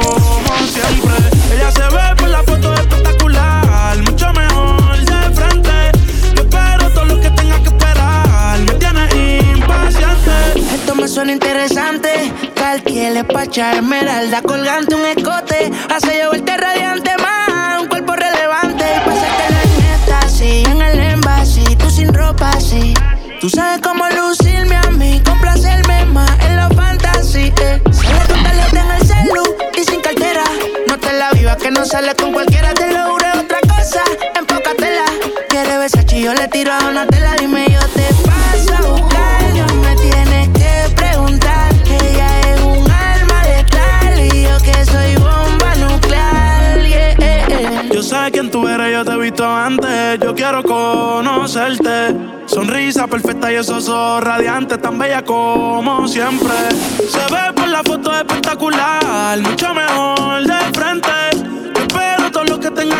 siempre. 0.72 1.18
Ella 1.54 1.70
se 1.70 1.82
ve 1.82 2.16
por 2.18 2.30
la 2.30 2.42
foto 2.44 2.74
espectacular, 2.74 3.98
mucho 3.98 4.32
mejor 4.32 4.98
de 5.00 5.36
frente. 5.36 5.92
Yo 6.34 6.44
espero 6.44 6.90
todo 6.94 7.04
lo 7.04 7.20
que 7.20 7.30
tenga 7.32 7.58
que 7.62 7.68
esperar, 7.68 8.60
me 8.60 8.72
tiene 8.72 9.40
impaciente. 9.54 10.32
Esto 10.76 10.96
me 10.96 11.10
suena 11.10 11.34
interesante, 11.34 12.32
cualquier 12.58 13.18
espacha 13.18 13.74
esmeralda, 13.74 14.42
colgante 14.42 14.96
un 14.96 15.06
escote, 15.06 15.72
hace 15.94 16.14
llevarte 16.14 16.56
radiante 16.56 17.12
más, 17.18 17.82
un 17.82 17.88
cuerpo 17.90 18.16
relevante. 18.16 18.86
Pásate 19.06 19.44
en 19.50 19.86
esta, 19.94 20.30
sí, 20.30 20.64
en 20.66 20.82
el 20.82 21.00
embassy, 21.02 21.76
tú 21.76 21.90
sin 21.90 22.14
ropa, 22.14 22.58
sí. 22.62 22.94
Tú 23.42 23.50
sabes 23.50 23.82
cómo 23.82 24.06
luce 24.10 24.49
sale 32.00 32.16
con 32.16 32.32
cualquiera, 32.32 32.74
te 32.74 32.94
lo 32.94 33.12
juro 33.12 33.26
otra 33.42 33.60
cosa. 33.62 34.02
Empócatela. 34.36 35.06
Quiere 35.50 35.78
besar 35.80 36.06
yo 36.06 36.34
le 36.34 36.48
tiro 36.48 36.72
a 36.72 36.90
una 36.90 37.06
tela, 37.08 37.36
dime 37.38 37.66
yo 37.70 37.80
te 37.90 38.08
paso 38.26 38.74
a 38.76 38.88
buscar. 38.88 39.42
No 39.56 39.76
me 39.82 39.96
tienes 39.96 40.48
que 40.50 40.96
preguntar. 40.96 41.74
Ella 42.02 42.40
es 42.52 42.62
un 42.62 42.90
alma 42.90 43.44
letal 43.44 44.34
y 44.34 44.44
yo 44.44 44.58
que 44.60 44.86
soy 44.86 45.16
bomba 45.16 45.76
nuclear. 45.76 46.82
Yeah, 46.86 47.12
eh, 47.20 47.46
eh. 47.50 47.90
Yo 47.94 48.02
sé 48.02 48.16
quién 48.32 48.50
tú 48.50 48.66
eres, 48.68 48.94
yo 48.94 49.04
te 49.04 49.12
he 49.12 49.18
visto 49.18 49.46
antes. 49.46 50.20
Yo 50.22 50.34
quiero 50.34 50.64
conocerte. 50.64 52.16
Sonrisa 52.46 53.08
perfecta 53.08 53.52
y 53.52 53.56
esos 53.56 53.90
ojos 53.90 54.24
radiantes, 54.24 54.82
tan 54.82 54.98
bella 54.98 55.22
como 55.24 56.08
siempre. 56.08 56.56
Se 57.10 57.34
ve 57.34 57.54
por 57.54 57.68
la 57.68 57.84
foto 57.84 58.12
espectacular, 58.16 59.38
mucho 59.40 59.74
mejor 59.74 59.89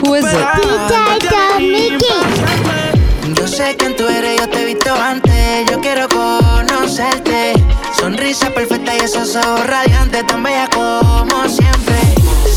Who 0.10 0.16
is 0.16 0.26
it? 0.26 0.30
esperar. 0.34 1.20
DJ 1.20 1.38
Mickey. 1.72 3.36
Yo 3.36 3.48
sé 3.48 3.76
quién 3.78 3.96
tú 3.96 4.08
eres, 4.08 4.40
yo 4.40 4.50
te 4.50 4.64
he 4.64 4.66
visto 4.66 4.92
antes. 4.92 5.70
Yo 5.70 5.80
quiero 5.82 6.10
conocerte. 6.10 7.54
Sonrisa 7.94 8.50
perfecta 8.50 8.96
y 8.96 9.02
esos 9.02 9.36
ojos 9.36 9.68
radiantes, 9.68 10.26
tan 10.26 10.42
bella 10.42 10.68
como 10.74 11.48
siempre. 11.48 11.96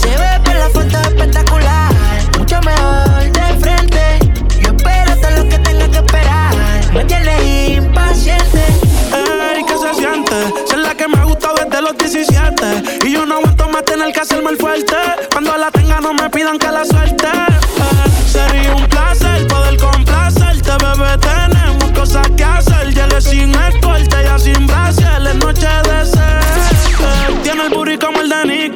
Se 0.00 0.08
ve 0.08 0.40
por 0.42 0.54
la 0.54 0.70
foto 0.70 0.98
espectacular, 1.10 1.92
mucho 2.38 2.58
mejor 2.62 3.30
de 3.30 3.60
frente. 3.60 4.18
Yo 4.62 4.70
espero 4.74 5.14
todo 5.20 5.30
lo 5.42 5.48
que 5.50 5.58
tenga 5.58 5.90
que 5.90 5.98
esperar. 5.98 6.54
Me 6.94 7.04
tienes 7.04 7.76
impaciente. 7.76 8.64
Ey, 9.12 9.62
¿qué 9.62 9.76
se 9.76 9.94
siente? 9.94 10.36
Ser 10.66 10.78
la 10.78 10.94
que 10.94 11.06
me 11.06 11.18
ha 11.18 11.24
gustado 11.24 11.56
desde 11.62 11.82
los 11.82 11.98
17 11.98 12.82
Y 13.04 13.12
yo 13.12 13.26
no 13.26 13.34
aguanto 13.36 13.68
más 13.68 13.84
tener 13.84 14.10
que 14.10 14.20
hacerme 14.20 14.50
el 14.50 14.56
fuerte 14.56 14.96
Cuando 15.30 15.54
la 15.58 15.70
tenga 15.70 16.00
no 16.00 16.14
me 16.14 16.30
pidan 16.30 16.58
que 16.58 16.68
la 16.68 16.84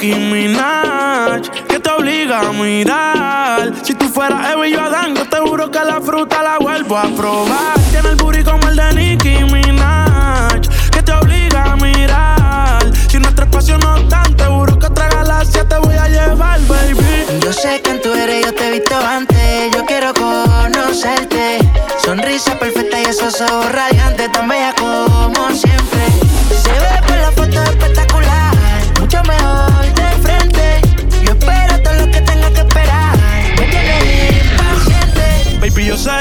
Nicki 0.06 0.20
Minaj 0.20 1.42
Que 1.68 1.80
te 1.80 1.90
obliga 1.90 2.40
a 2.40 2.52
mirar. 2.52 3.72
Si 3.82 3.92
tú 3.94 4.08
fueras 4.08 4.52
Eva 4.52 4.66
y 4.66 4.72
yo 4.72 4.80
Adán 4.80 5.16
Yo 5.16 5.28
te 5.28 5.38
juro 5.38 5.70
que 5.70 5.80
la 5.80 6.00
fruta 6.00 6.42
la 6.42 6.58
vuelvo 6.58 6.96
a 6.96 7.08
probar. 7.08 7.78
Tiene 7.90 8.10
el 8.10 8.16
booty 8.16 8.44
como 8.44 8.68
el 8.68 8.76
de 8.76 8.94
Nicki 8.94 9.44
Minaj 9.52 10.60
Que 10.92 11.02
te 11.02 11.12
obliga 11.12 11.72
a 11.72 11.76
mirar. 11.76 12.92
Si 13.08 13.18
nuestro 13.18 13.46
espacio 13.46 13.78
no 13.78 14.06
tan 14.08 14.26
Seguro 14.38 14.78
que 14.78 14.86
otra 14.86 15.08
galaxia 15.08 15.66
te 15.66 15.76
voy 15.78 15.96
a 15.96 16.08
llevar, 16.08 16.60
baby. 16.68 17.40
Yo 17.42 17.52
sé 17.52 17.80
quién 17.82 18.00
tú 18.00 18.14
eres, 18.14 18.46
yo 18.46 18.54
te 18.54 18.68
he 18.68 18.70
visto 18.78 18.96
antes. 18.96 19.72
Yo 19.74 19.84
quiero 19.86 20.14
conocerte. 20.14 21.58
Sonrisa 21.98 22.56
perfecta 22.60 23.00
y 23.00 23.06
esos 23.06 23.40
ojos 23.40 23.72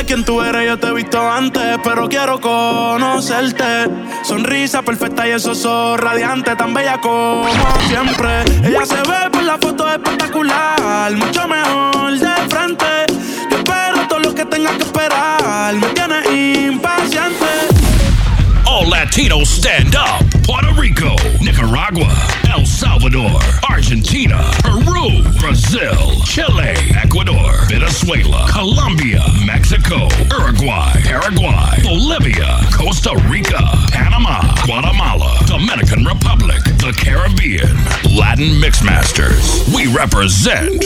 quién 0.06 0.24
tú 0.24 0.42
eres, 0.42 0.68
yo 0.68 0.78
te 0.78 0.88
he 0.88 0.94
visto 0.94 1.20
antes, 1.30 1.80
pero 1.84 2.08
quiero 2.08 2.40
conocerte. 2.40 3.64
Sonrisa 4.24 4.82
perfecta 4.82 5.28
y 5.28 5.32
esos 5.32 5.66
ojos 5.66 6.00
radiantes, 6.00 6.56
tan 6.58 6.74
bella 6.74 7.00
como 7.02 7.48
siempre. 7.88 8.44
Ella 8.64 8.86
se 8.86 8.96
ve 8.96 9.30
por 9.32 9.44
la 9.44 9.58
foto 9.58 9.90
espectacular, 9.90 11.12
mucho 11.14 11.48
mejor 11.48 12.20
de 12.20 12.36
frente. 12.50 12.86
Yo 13.50 13.58
espero 13.58 14.08
todo 14.08 14.20
lo 14.20 14.36
que 14.36 14.46
tenga 14.46 14.72
que 14.78 14.84
esperar, 14.84 15.74
me 15.74 15.88
tiene 15.88 16.68
impaciente. 16.68 17.75
All 18.76 18.84
Latinos 18.92 19.46
stand 19.46 19.96
up. 19.96 20.22
Puerto 20.44 20.74
Rico, 20.74 21.16
Nicaragua, 21.40 22.12
El 22.54 22.66
Salvador, 22.66 23.40
Argentina, 23.70 24.52
Peru, 24.64 25.24
Brazil, 25.40 26.20
Chile, 26.26 26.76
Ecuador, 27.02 27.54
Venezuela, 27.70 28.46
Colombia, 28.52 29.24
Mexico, 29.46 30.10
Uruguay, 30.30 30.92
Paraguay, 31.06 31.80
Bolivia, 31.84 32.60
Costa 32.76 33.16
Rica, 33.30 33.64
Panama, 33.94 34.42
Guatemala, 34.66 35.40
Dominican 35.48 36.04
Republic, 36.04 36.62
the 36.84 36.92
Caribbean, 37.00 37.78
Latin 38.14 38.60
Mixmasters. 38.60 39.74
We 39.74 39.88
represent 39.96 40.84